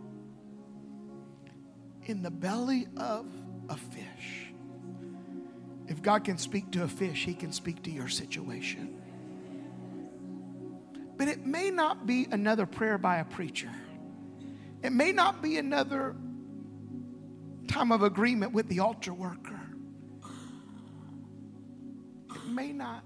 In 2.05 2.23
the 2.23 2.31
belly 2.31 2.87
of 2.97 3.27
a 3.69 3.77
fish, 3.77 4.42
if 5.93 6.01
God 6.01 6.25
can 6.25 6.39
speak 6.39 6.71
to 6.71 6.85
a 6.85 6.89
fish, 6.89 7.27
He 7.27 7.35
can 7.35 7.53
speak 7.53 7.83
to 7.83 7.91
your 7.91 8.09
situation. 8.09 8.97
But 11.19 11.29
it 11.29 11.45
may 11.45 11.71
not 11.71 12.07
be 12.07 12.27
another 12.31 12.65
prayer 12.65 12.97
by 12.97 13.19
a 13.19 13.27
preacher. 13.27 13.71
It 14.83 14.91
may 14.91 15.13
not 15.13 15.43
be 15.43 15.59
another 15.59 16.17
time 17.69 17.93
of 17.93 18.03
agreement 18.03 18.55
with 18.55 18.69
the 18.69 18.81
altar 18.81 19.13
worker. 19.13 19.61
It 22.35 22.47
may 22.49 22.73
not 22.73 23.05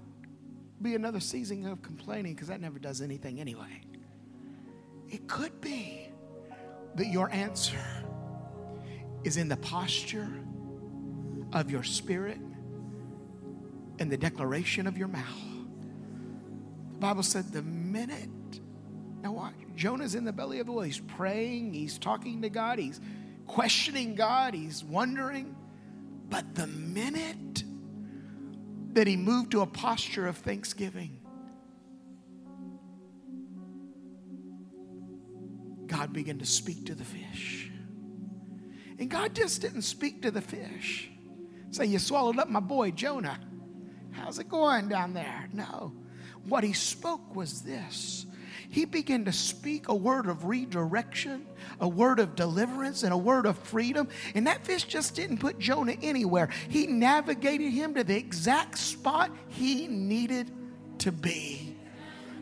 be 0.81 0.95
another 0.95 1.19
season 1.19 1.67
of 1.67 1.81
complaining 1.81 2.35
because 2.35 2.47
that 2.47 2.61
never 2.61 2.79
does 2.79 3.01
anything 3.01 3.41
anyway. 3.41 3.81
It 5.09 5.27
could 5.27 5.59
be 5.59 6.07
that 6.95 7.07
your 7.07 7.29
answer 7.33 7.83
is 9.25 9.35
in 9.35 9.49
the 9.49 9.57
posture 9.57 10.29
of 11.51 11.69
your 11.69 11.83
spirit 11.83 12.39
and 13.99 14.11
the 14.11 14.17
declaration 14.17 14.87
of 14.87 14.97
your 14.97 15.07
mouth. 15.07 15.23
The 16.93 16.99
Bible 16.99 17.23
said 17.23 17.51
the 17.51 17.61
minute, 17.61 18.29
now 19.21 19.31
watch, 19.31 19.53
Jonah's 19.75 20.15
in 20.15 20.23
the 20.23 20.33
belly 20.33 20.59
of 20.59 20.65
the 20.65 20.71
whale. 20.71 20.83
He's 20.83 20.99
praying, 20.99 21.73
he's 21.73 21.97
talking 21.97 22.41
to 22.41 22.49
God, 22.49 22.79
he's 22.79 22.99
questioning 23.45 24.15
God, 24.15 24.53
he's 24.53 24.83
wondering. 24.83 25.55
But 26.29 26.55
the 26.55 26.67
minute 26.67 27.63
that 28.93 29.07
he 29.07 29.15
moved 29.15 29.51
to 29.51 29.61
a 29.61 29.67
posture 29.67 30.27
of 30.27 30.37
thanksgiving, 30.37 31.19
God 35.87 36.13
began 36.13 36.39
to 36.39 36.45
speak 36.45 36.85
to 36.87 36.95
the 36.95 37.05
fish. 37.05 37.71
And 38.99 39.09
God 39.09 39.35
just 39.35 39.61
didn't 39.61 39.83
speak 39.83 40.23
to 40.23 40.31
the 40.31 40.41
fish. 40.41 41.09
Say, 41.71 41.85
You 41.85 41.99
swallowed 41.99 42.39
up 42.39 42.49
my 42.49 42.59
boy 42.59 42.91
Jonah. 42.91 43.39
How's 44.27 44.39
it 44.39 44.49
going 44.49 44.89
down 44.89 45.13
there? 45.13 45.47
No. 45.53 45.93
What 46.49 46.65
he 46.65 46.73
spoke 46.73 47.33
was 47.33 47.61
this 47.61 48.25
he 48.69 48.83
began 48.83 49.23
to 49.23 49.31
speak 49.31 49.87
a 49.87 49.95
word 49.95 50.27
of 50.27 50.43
redirection, 50.43 51.45
a 51.79 51.87
word 51.87 52.19
of 52.19 52.35
deliverance, 52.35 53.03
and 53.03 53.13
a 53.13 53.17
word 53.17 53.45
of 53.45 53.57
freedom. 53.57 54.09
And 54.35 54.45
that 54.47 54.65
fish 54.65 54.83
just 54.83 55.15
didn't 55.15 55.37
put 55.37 55.59
Jonah 55.59 55.95
anywhere. 56.01 56.49
He 56.67 56.87
navigated 56.87 57.71
him 57.71 57.93
to 57.93 58.03
the 58.03 58.17
exact 58.17 58.79
spot 58.79 59.31
he 59.47 59.87
needed 59.87 60.51
to 60.97 61.13
be. 61.13 61.66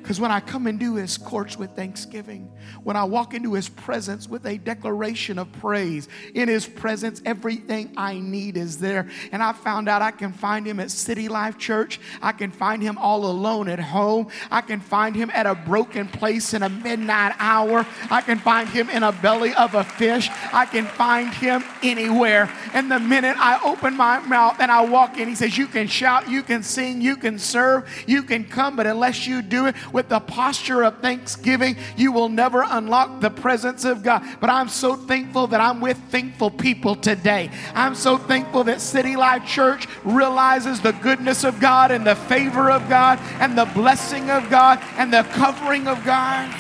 Because 0.06 0.20
when 0.20 0.30
I 0.30 0.40
come 0.40 0.68
into 0.68 0.98
his 0.98 1.18
courts 1.18 1.58
with 1.58 1.72
thanksgiving, 1.72 2.52
when 2.84 2.96
I 2.96 3.06
walk 3.06 3.34
into 3.34 3.54
his 3.54 3.70
presence 3.70 4.30
with 4.30 4.46
a 4.46 4.60
declaration 4.60 5.40
of 5.40 5.52
praise, 5.54 6.08
in 6.36 6.48
his 6.48 6.68
presence, 6.68 7.24
everything 7.26 7.92
I 7.98 8.20
need 8.20 8.56
is 8.56 8.78
there. 8.78 9.10
And 9.32 9.42
I 9.42 9.52
found 9.54 9.90
out 9.90 10.04
I 10.04 10.12
can 10.12 10.32
find 10.32 10.68
him 10.68 10.80
at 10.80 10.92
City 10.92 11.28
Life 11.28 11.58
Church. 11.58 12.00
I 12.22 12.34
can 12.34 12.52
find 12.52 12.84
him 12.84 13.00
all 13.00 13.26
alone 13.26 13.68
at 13.68 13.80
home. 13.80 14.28
I 14.52 14.62
can 14.62 14.80
find 14.80 15.16
him 15.16 15.32
at 15.34 15.48
a 15.48 15.56
broken 15.56 16.08
place 16.08 16.54
in 16.54 16.62
a 16.62 16.70
midnight 16.70 17.34
hour. 17.40 17.84
I 18.12 18.22
can 18.22 18.38
find 18.38 18.70
him 18.70 18.92
in 18.92 19.02
a 19.02 19.12
belly 19.12 19.56
of 19.56 19.74
a 19.74 19.84
fish. 19.84 20.30
I 20.54 20.68
can 20.68 20.86
find 20.86 21.34
him 21.34 21.64
anywhere. 21.82 22.48
And 22.76 22.92
the 22.92 23.00
minute 23.00 23.38
I 23.40 23.60
open 23.66 23.98
my 23.98 24.20
mouth 24.20 24.58
and 24.60 24.72
I 24.72 24.86
walk 24.86 25.18
in, 25.18 25.30
he 25.30 25.34
says, 25.34 25.58
You 25.58 25.66
can 25.66 25.88
shout, 25.88 26.30
you 26.30 26.44
can 26.44 26.62
sing, 26.62 27.02
you 27.02 27.18
can 27.18 27.40
serve, 27.40 27.90
you 28.06 28.22
can 28.22 28.44
come, 28.44 28.76
but 28.76 28.86
unless 28.86 29.26
you 29.26 29.42
do 29.42 29.66
it, 29.66 29.76
with 29.96 30.10
the 30.10 30.20
posture 30.20 30.84
of 30.84 31.00
thanksgiving, 31.00 31.78
you 31.96 32.12
will 32.12 32.28
never 32.28 32.66
unlock 32.68 33.22
the 33.22 33.30
presence 33.30 33.86
of 33.86 34.04
God. 34.04 34.22
But 34.42 34.50
I'm 34.50 34.68
so 34.68 34.94
thankful 34.94 35.48
that 35.48 35.62
I'm 35.62 35.80
with 35.80 35.98
thankful 36.10 36.52
people 36.52 36.98
today. 36.98 37.50
I'm 37.74 37.96
so 37.96 38.18
thankful 38.18 38.66
that 38.66 38.82
City 38.82 39.16
Life 39.16 39.48
Church 39.48 39.88
realizes 40.04 40.82
the 40.82 40.92
goodness 40.92 41.46
of 41.46 41.62
God 41.62 41.92
and 41.92 42.06
the 42.06 42.16
favor 42.16 42.70
of 42.70 42.90
God 42.90 43.20
and 43.40 43.58
the 43.58 43.64
blessing 43.74 44.30
of 44.30 44.50
God 44.50 44.84
and 44.98 45.14
the 45.14 45.24
covering 45.32 45.88
of 45.88 46.04
God. 46.04 46.54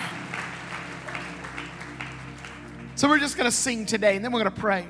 So 2.95 3.09
we're 3.09 3.19
just 3.19 3.35
going 3.35 3.51
to 3.51 3.55
sing 3.55 3.85
today 3.85 4.15
and 4.15 4.23
then 4.23 4.31
we're 4.31 4.43
going 4.43 4.55
to 4.55 4.61
pray. 4.61 4.87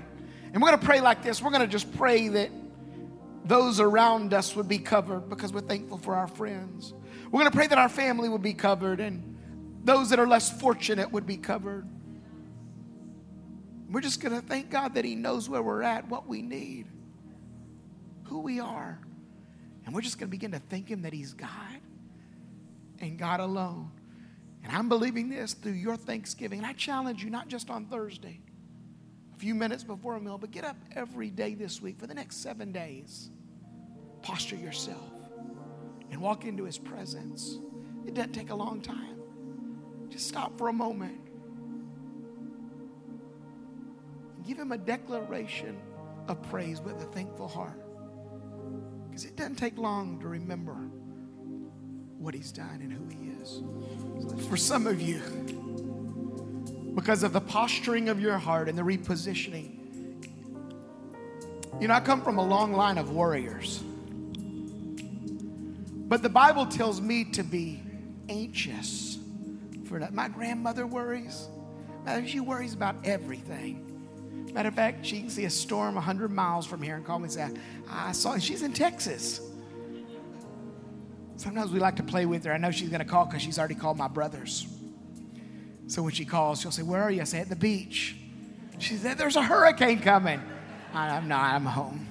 And 0.54 0.62
we're 0.62 0.70
going 0.70 0.80
to 0.80 0.86
pray 0.86 1.02
like 1.02 1.24
this. 1.24 1.42
We're 1.42 1.50
going 1.50 1.64
to 1.64 1.68
just 1.68 1.92
pray 1.98 2.28
that 2.28 2.52
those 3.44 3.80
around 3.80 4.36
us 4.36 4.56
would 4.56 4.68
be 4.68 4.78
covered 4.78 5.30
because 5.30 5.52
we're 5.52 5.62
thankful 5.62 5.98
for 5.98 6.14
our 6.14 6.28
friends. 6.28 6.94
We're 7.26 7.40
going 7.40 7.52
to 7.52 7.58
pray 7.58 7.68
that 7.68 7.78
our 7.78 7.90
family 7.90 8.30
would 8.30 8.42
be 8.42 8.54
covered 8.54 9.00
and 9.00 9.36
those 9.84 10.10
that 10.10 10.20
are 10.20 10.28
less 10.28 10.50
fortunate 10.50 11.12
would 11.12 11.26
be 11.26 11.38
covered. 11.38 11.88
We're 13.90 14.02
just 14.02 14.20
going 14.20 14.34
to 14.34 14.46
thank 14.46 14.70
God 14.70 14.96
that 14.96 15.06
He 15.06 15.16
knows 15.16 15.48
where 15.48 15.62
we're 15.62 15.84
at, 15.84 16.08
what 16.08 16.28
we 16.28 16.42
need, 16.42 16.88
who 18.24 18.40
we 18.40 18.60
are. 18.60 19.00
And 19.86 19.94
we're 19.94 20.02
just 20.02 20.18
going 20.18 20.28
to 20.28 20.32
begin 20.32 20.52
to 20.52 20.60
thank 20.70 20.90
Him 20.90 21.04
that 21.04 21.14
He's 21.14 21.34
God 21.34 21.50
and 23.00 23.18
God 23.18 23.40
alone. 23.40 23.92
And 24.64 24.76
I'm 24.76 24.90
believing 24.90 25.30
this 25.30 25.54
through 25.54 25.74
your 25.74 25.96
Thanksgiving. 25.96 26.60
And 26.60 26.66
I 26.66 26.74
challenge 26.74 27.24
you, 27.24 27.30
not 27.30 27.48
just 27.48 27.70
on 27.70 27.86
Thursday, 27.86 28.42
a 29.36 29.38
few 29.38 29.54
minutes 29.54 29.84
before 29.84 30.16
a 30.16 30.20
meal, 30.20 30.40
but 30.40 30.50
get 30.50 30.66
up 30.66 30.78
every 30.96 31.30
day 31.30 31.54
this 31.54 31.82
week 31.82 32.00
for 32.00 32.08
the 32.08 32.16
next 32.16 32.38
seven 32.38 32.72
days. 32.72 33.30
Posture 34.24 34.56
yourself 34.56 35.15
and 36.12 36.22
walk 36.22 36.46
into 36.46 36.64
his 36.64 36.78
presence. 36.78 37.60
It 38.06 38.14
doesn't 38.14 38.34
take 38.34 38.52
a 38.52 38.56
long 38.56 38.82
time. 38.82 39.20
Just 40.10 40.28
stop 40.28 40.58
for 40.58 40.70
a 40.70 40.74
moment. 40.74 41.20
Give 44.48 44.60
him 44.60 44.72
a 44.72 44.78
declaration 44.78 45.78
of 46.28 46.42
praise 46.44 46.80
with 46.82 47.02
a 47.02 47.06
thankful 47.08 47.48
heart. 47.48 47.82
Because 49.10 49.26
it 49.26 49.36
doesn't 49.36 49.56
take 49.56 49.78
long 49.78 50.20
to 50.20 50.28
remember 50.28 50.76
what 52.18 52.34
he's 52.34 52.52
done 52.52 52.82
and 52.82 52.92
who 52.92 53.08
he 53.08 53.32
is. 53.42 53.64
For 54.48 54.58
some 54.58 54.88
of 54.88 55.02
you, 55.02 55.22
because 56.96 57.24
of 57.24 57.34
the 57.34 57.42
posturing 57.42 58.10
of 58.10 58.20
your 58.20 58.38
heart 58.38 58.70
and 58.70 58.78
the 58.78 58.84
repositioning, 58.84 59.72
you 61.82 61.88
know, 61.88 61.94
I 61.94 62.00
come 62.00 62.22
from 62.22 62.38
a 62.38 62.46
long 62.46 62.74
line 62.74 62.98
of 62.98 63.12
warriors. 63.12 63.84
But 66.16 66.22
the 66.22 66.30
Bible 66.30 66.66
tells 66.66 67.02
me 67.02 67.26
to 67.26 67.44
be 67.44 67.84
anxious 68.30 69.18
for. 69.86 70.00
My 70.14 70.30
grandmother 70.30 70.88
worries. 70.88 71.50
She 72.26 72.40
worries 72.40 72.74
about 72.74 72.96
everything. 73.04 74.48
Matter 74.54 74.70
of 74.70 74.76
fact, 74.76 75.06
she 75.06 75.20
can 75.20 75.30
see 75.30 75.44
a 75.44 75.50
storm 75.50 75.96
100 75.96 76.32
miles 76.32 76.66
from 76.66 76.82
here 76.82 76.96
and 76.96 77.06
call 77.06 77.20
me 77.20 77.26
and 77.26 77.34
say, 77.34 77.50
I 77.90 78.14
saw, 78.14 78.36
it. 78.36 78.44
she's 78.44 78.62
in 78.62 78.72
Texas. 78.72 79.42
Sometimes 81.36 81.74
we 81.74 81.82
like 81.82 81.98
to 81.98 82.04
play 82.04 82.26
with 82.26 82.46
her. 82.46 82.54
I 82.54 82.58
know 82.60 82.72
she's 82.72 82.88
going 82.88 83.04
to 83.04 83.06
call 83.06 83.26
because 83.26 83.42
she's 83.42 83.60
already 83.60 83.76
called 83.76 83.98
my 83.98 84.08
brothers. 84.08 84.68
So 85.88 86.02
when 86.02 86.14
she 86.14 86.24
calls, 86.24 86.62
she'll 86.62 86.72
say, 86.72 86.84
Where 86.84 87.04
are 87.04 87.12
you? 87.12 87.20
I 87.20 87.26
say, 87.26 87.42
At 87.42 87.50
the 87.50 87.58
beach. 87.58 88.16
She 88.80 88.96
said, 88.96 89.18
There's 89.18 89.36
a 89.36 89.44
hurricane 89.44 90.00
coming. 90.00 90.42
I'm 90.94 91.28
not, 91.28 91.56
I'm 91.56 91.66
home. 91.66 92.08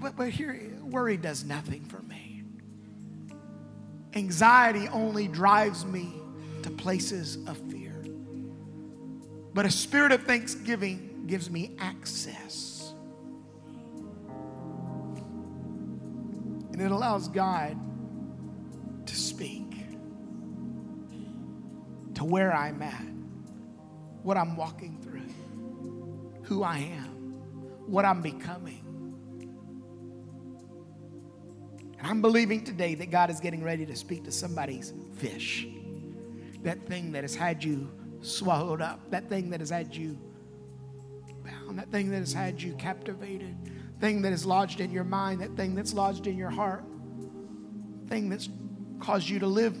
But, 0.00 0.16
but 0.16 0.30
here, 0.30 0.60
worry 0.92 1.16
does 1.16 1.44
nothing 1.44 1.84
for 1.86 2.00
me. 2.02 2.44
Anxiety 4.14 4.88
only 4.88 5.26
drives 5.26 5.86
me 5.86 6.12
to 6.62 6.70
places 6.70 7.38
of 7.46 7.56
fear. 7.70 8.04
But 9.54 9.66
a 9.66 9.70
spirit 9.70 10.12
of 10.12 10.22
thanksgiving 10.24 11.24
gives 11.26 11.50
me 11.50 11.74
access. 11.78 12.92
And 16.72 16.80
it 16.80 16.90
allows 16.90 17.28
God 17.28 17.76
to 19.06 19.16
speak 19.16 19.74
to 22.14 22.24
where 22.24 22.54
I'm 22.54 22.82
at, 22.82 23.04
what 24.22 24.36
I'm 24.36 24.56
walking 24.56 24.98
through, 25.02 25.28
who 26.44 26.62
I 26.62 26.78
am, 26.78 27.34
what 27.86 28.04
I'm 28.04 28.22
becoming. 28.22 28.81
And 32.02 32.10
I'm 32.10 32.20
believing 32.20 32.64
today 32.64 32.96
that 32.96 33.12
God 33.12 33.30
is 33.30 33.38
getting 33.38 33.62
ready 33.62 33.86
to 33.86 33.94
speak 33.94 34.24
to 34.24 34.32
somebody's 34.32 34.92
fish. 35.18 35.68
That 36.64 36.84
thing 36.88 37.12
that 37.12 37.22
has 37.22 37.36
had 37.36 37.62
you 37.62 37.92
swallowed 38.22 38.82
up, 38.82 39.08
that 39.12 39.28
thing 39.28 39.50
that 39.50 39.60
has 39.60 39.70
had 39.70 39.94
you 39.94 40.18
bound, 41.44 41.78
that 41.78 41.92
thing 41.92 42.10
that 42.10 42.18
has 42.18 42.32
had 42.32 42.60
you 42.60 42.72
captivated, 42.74 43.56
thing 44.00 44.20
that 44.22 44.32
is 44.32 44.44
lodged 44.44 44.80
in 44.80 44.90
your 44.90 45.04
mind, 45.04 45.42
that 45.42 45.56
thing 45.56 45.76
that's 45.76 45.94
lodged 45.94 46.26
in 46.26 46.36
your 46.36 46.50
heart, 46.50 46.82
thing 48.08 48.28
that's 48.28 48.48
caused 48.98 49.28
you 49.28 49.38
to 49.38 49.46
live 49.46 49.76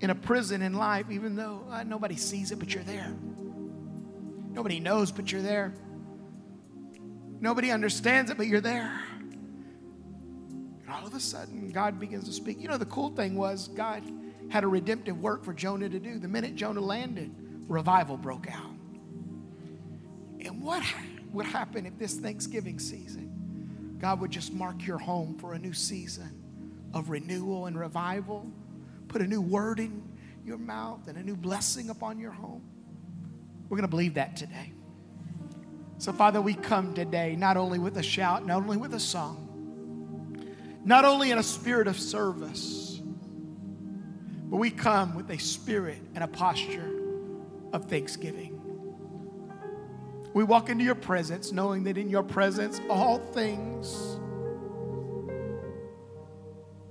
in 0.00 0.10
a 0.10 0.14
prison 0.14 0.60
in 0.60 0.74
life, 0.74 1.06
even 1.08 1.36
though 1.36 1.64
uh, 1.70 1.84
nobody 1.84 2.16
sees 2.16 2.50
it, 2.50 2.58
but 2.58 2.74
you're 2.74 2.82
there. 2.82 3.14
Nobody 4.50 4.80
knows, 4.80 5.12
but 5.12 5.30
you're 5.30 5.40
there. 5.40 5.72
Nobody 7.38 7.70
understands 7.70 8.32
it, 8.32 8.36
but 8.36 8.48
you're 8.48 8.60
there. 8.60 9.05
All 10.96 11.06
of 11.06 11.14
a 11.14 11.20
sudden, 11.20 11.70
God 11.70 12.00
begins 12.00 12.24
to 12.24 12.32
speak. 12.32 12.60
You 12.60 12.68
know, 12.68 12.78
the 12.78 12.86
cool 12.86 13.10
thing 13.10 13.36
was, 13.36 13.68
God, 13.68 14.02
had 14.48 14.64
a 14.64 14.66
redemptive 14.66 15.20
work 15.20 15.44
for 15.44 15.52
Jonah 15.52 15.88
to 15.88 15.98
do. 15.98 16.18
The 16.18 16.28
minute 16.28 16.54
Jonah 16.56 16.80
landed, 16.80 17.34
revival 17.68 18.16
broke 18.16 18.50
out. 18.50 18.72
And 20.40 20.62
what 20.62 20.82
would 21.32 21.44
happen 21.44 21.84
if 21.84 21.98
this 21.98 22.14
Thanksgiving 22.14 22.78
season, 22.78 23.96
God 23.98 24.20
would 24.20 24.30
just 24.30 24.54
mark 24.54 24.86
your 24.86 24.98
home 24.98 25.36
for 25.38 25.52
a 25.52 25.58
new 25.58 25.74
season 25.74 26.42
of 26.94 27.10
renewal 27.10 27.66
and 27.66 27.78
revival, 27.78 28.50
put 29.08 29.20
a 29.20 29.26
new 29.26 29.42
word 29.42 29.80
in 29.80 30.02
your 30.46 30.58
mouth 30.58 31.08
and 31.08 31.18
a 31.18 31.22
new 31.22 31.36
blessing 31.36 31.90
upon 31.90 32.18
your 32.18 32.32
home? 32.32 32.62
We're 33.68 33.76
going 33.76 33.82
to 33.82 33.88
believe 33.88 34.14
that 34.14 34.36
today. 34.36 34.72
So, 35.98 36.12
Father, 36.12 36.40
we 36.40 36.54
come 36.54 36.94
today 36.94 37.36
not 37.36 37.56
only 37.56 37.78
with 37.78 37.98
a 37.98 38.02
shout, 38.02 38.46
not 38.46 38.62
only 38.62 38.76
with 38.76 38.94
a 38.94 39.00
song, 39.00 39.45
not 40.86 41.04
only 41.04 41.32
in 41.32 41.38
a 41.38 41.42
spirit 41.42 41.88
of 41.88 41.98
service, 41.98 43.02
but 44.44 44.58
we 44.58 44.70
come 44.70 45.16
with 45.16 45.28
a 45.30 45.38
spirit 45.38 45.98
and 46.14 46.22
a 46.22 46.28
posture 46.28 46.88
of 47.72 47.86
thanksgiving. 47.86 48.52
We 50.32 50.44
walk 50.44 50.68
into 50.68 50.84
your 50.84 50.94
presence 50.94 51.50
knowing 51.50 51.82
that 51.84 51.98
in 51.98 52.08
your 52.08 52.22
presence 52.22 52.80
all 52.88 53.18
things 53.18 54.16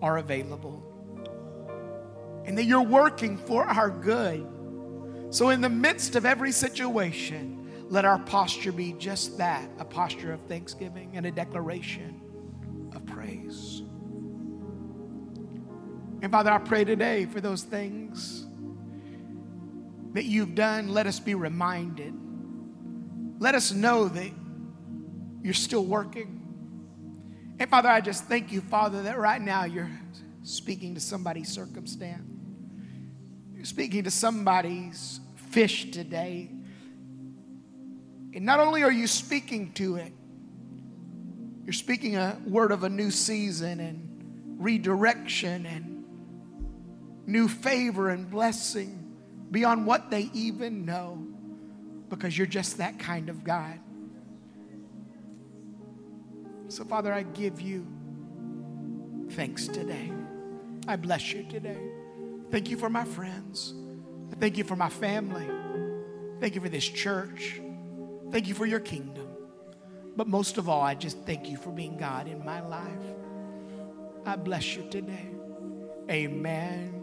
are 0.02 0.18
available 0.18 0.84
and 2.46 2.58
that 2.58 2.66
you're 2.66 2.82
working 2.82 3.38
for 3.38 3.64
our 3.64 3.90
good. 3.90 4.46
So, 5.30 5.50
in 5.50 5.62
the 5.62 5.70
midst 5.70 6.18
of 6.18 6.26
every 6.26 6.52
situation, 6.52 7.86
let 7.90 8.04
our 8.04 8.20
posture 8.20 8.74
be 8.74 8.92
just 8.94 9.38
that 9.38 9.70
a 9.80 9.86
posture 9.86 10.34
of 10.34 10.42
thanksgiving 10.42 11.12
and 11.14 11.26
a 11.26 11.32
declaration 11.32 12.22
And 16.26 16.32
Father, 16.32 16.50
I 16.50 16.58
pray 16.58 16.84
today 16.84 17.28
for 17.28 17.40
those 17.40 17.62
things 17.62 18.48
that 20.14 20.24
you've 20.26 20.56
done. 20.56 20.88
Let 20.88 21.06
us 21.06 21.20
be 21.20 21.36
reminded. 21.36 22.16
Let 23.38 23.54
us 23.54 23.72
know 23.72 24.08
that 24.08 24.32
you're 25.44 25.54
still 25.54 25.86
working. 25.86 26.42
And 27.60 27.70
Father, 27.70 27.90
I 27.90 28.02
just 28.02 28.24
thank 28.24 28.52
you, 28.52 28.62
Father, 28.62 29.04
that 29.04 29.20
right 29.20 29.40
now 29.40 29.66
you're 29.66 29.92
speaking 30.42 30.96
to 30.96 31.00
somebody's 31.00 31.50
circumstance. 31.50 32.24
You're 33.54 33.66
speaking 33.66 34.06
to 34.06 34.10
somebody's 34.10 35.20
fish 35.52 35.92
today 35.92 36.50
and 38.34 38.44
not 38.44 38.60
only 38.60 38.82
are 38.82 38.92
you 38.92 39.06
speaking 39.06 39.74
to 39.74 39.98
it, 39.98 40.12
you're 41.66 41.74
speaking 41.74 42.16
a 42.16 42.36
word 42.48 42.72
of 42.72 42.84
a 42.84 42.90
new 42.90 43.12
season 43.12 43.80
and 43.80 44.58
redirection 44.60 45.68
and 45.68 45.95
new 47.26 47.48
favor 47.48 48.10
and 48.10 48.30
blessing 48.30 49.16
beyond 49.52 49.86
what 49.86 50.10
they 50.10 50.30
even 50.34 50.86
know 50.86 51.26
because 52.10 52.38
you're 52.38 52.48
just 52.48 52.78
that 52.78 53.00
kind 53.00 53.30
of 53.30 53.44
God. 53.44 53.80
So, 56.68 56.84
Father, 56.84 57.14
I 57.14 57.24
give 57.24 57.62
you 57.62 57.86
thanks 59.32 59.68
today. 59.68 60.12
I 60.88 60.96
bless 60.96 61.32
you 61.32 61.44
today. 61.44 61.78
Thank 62.52 62.70
you 62.70 62.78
for 62.78 62.90
my 62.90 63.06
friends. 63.06 63.74
Thank 64.40 64.58
you 64.58 64.64
for 64.64 64.76
my 64.76 64.90
family. 64.90 65.50
Thank 66.40 66.56
you 66.56 66.62
for 66.62 66.70
this 66.70 66.88
church. 66.88 67.62
Thank 68.32 68.48
you 68.48 68.54
for 68.54 68.66
your 68.66 68.80
kingdom. 68.80 69.28
But 70.16 70.28
most 70.28 70.58
of 70.58 70.70
all, 70.70 70.82
I 70.82 70.96
just 70.96 71.20
thank 71.26 71.50
you 71.50 71.58
for 71.58 71.72
being 71.72 71.98
God 71.98 72.28
in 72.28 72.44
my 72.44 72.62
life. 72.62 72.92
I 74.26 74.36
bless 74.36 74.76
you 74.76 74.88
today. 74.90 75.30
Amen 76.10 76.95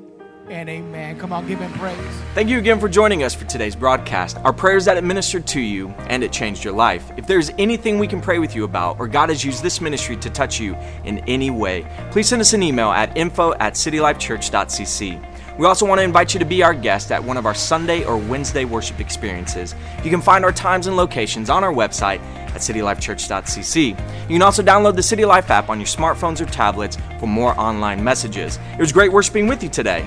and 0.49 0.69
amen. 0.69 1.19
Come 1.19 1.33
on, 1.33 1.47
give 1.47 1.61
him 1.61 1.73
praise. 1.73 1.97
Thank 2.35 2.49
you 2.49 2.59
again 2.59 2.79
for 2.79 2.89
joining 2.89 3.23
us 3.23 3.35
for 3.35 3.45
today's 3.47 3.77
broadcast. 3.77 4.37
Our 4.39 4.53
prayers 4.53 4.85
that 4.85 4.97
it 4.97 5.05
ministered 5.05 5.47
to 5.49 5.61
you 5.61 5.89
and 6.09 6.23
it 6.23 6.33
changed 6.33 6.65
your 6.65 6.75
life. 6.75 7.11
If 7.17 7.27
there's 7.27 7.51
anything 7.59 7.99
we 7.99 8.07
can 8.07 8.21
pray 8.21 8.39
with 8.39 8.55
you 8.55 8.65
about, 8.65 8.99
or 8.99 9.09
God 9.09 9.29
has 9.29 9.45
used 9.45 9.63
this 9.63 9.81
ministry 9.81 10.17
to 10.17 10.31
touch 10.31 10.61
you 10.61 10.77
in 11.05 11.19
any 11.21 11.51
way, 11.51 11.87
please 12.11 12.29
send 12.29 12.41
us 12.41 12.53
an 12.53 12.63
email 12.63 12.91
at 12.91 13.17
info 13.17 13.55
at 13.55 13.75
citylifechurch.cc. 13.75 15.59
We 15.59 15.67
also 15.67 15.87
want 15.87 15.99
to 15.99 16.03
invite 16.03 16.33
you 16.33 16.41
to 16.41 16.47
be 16.47 16.63
our 16.63 16.73
guest 16.73 17.13
at 17.13 17.23
one 17.23 17.37
of 17.37 17.45
our 17.45 17.55
Sunday 17.55 18.05
or 18.05 18.17
Wednesday 18.17 18.65
worship 18.65 19.01
experiences. 19.01 19.75
You 20.03 20.11
can 20.11 20.23
find 20.23 20.45
our 20.45 20.53
times 20.53 20.87
and 20.87 20.97
locations 20.97 21.51
on 21.51 21.63
our 21.63 21.73
website 21.73 22.21
at 22.53 22.61
citylifechurch.cc. 22.61 23.89
You 23.89 24.35
can 24.35 24.43
also 24.43 24.63
download 24.63 24.97
the 24.97 25.03
City 25.03 25.25
Life 25.25 25.51
app 25.51 25.69
on 25.69 25.79
your 25.79 25.87
smartphones 25.87 26.41
or 26.41 26.47
tablets 26.47 26.97
for 27.21 27.27
more 27.27 27.59
online 27.61 28.03
messages. 28.03 28.59
It 28.73 28.79
was 28.79 28.93
great 28.93 29.13
worshiping 29.13 29.47
with 29.47 29.63
you 29.63 29.69
today, 29.69 30.07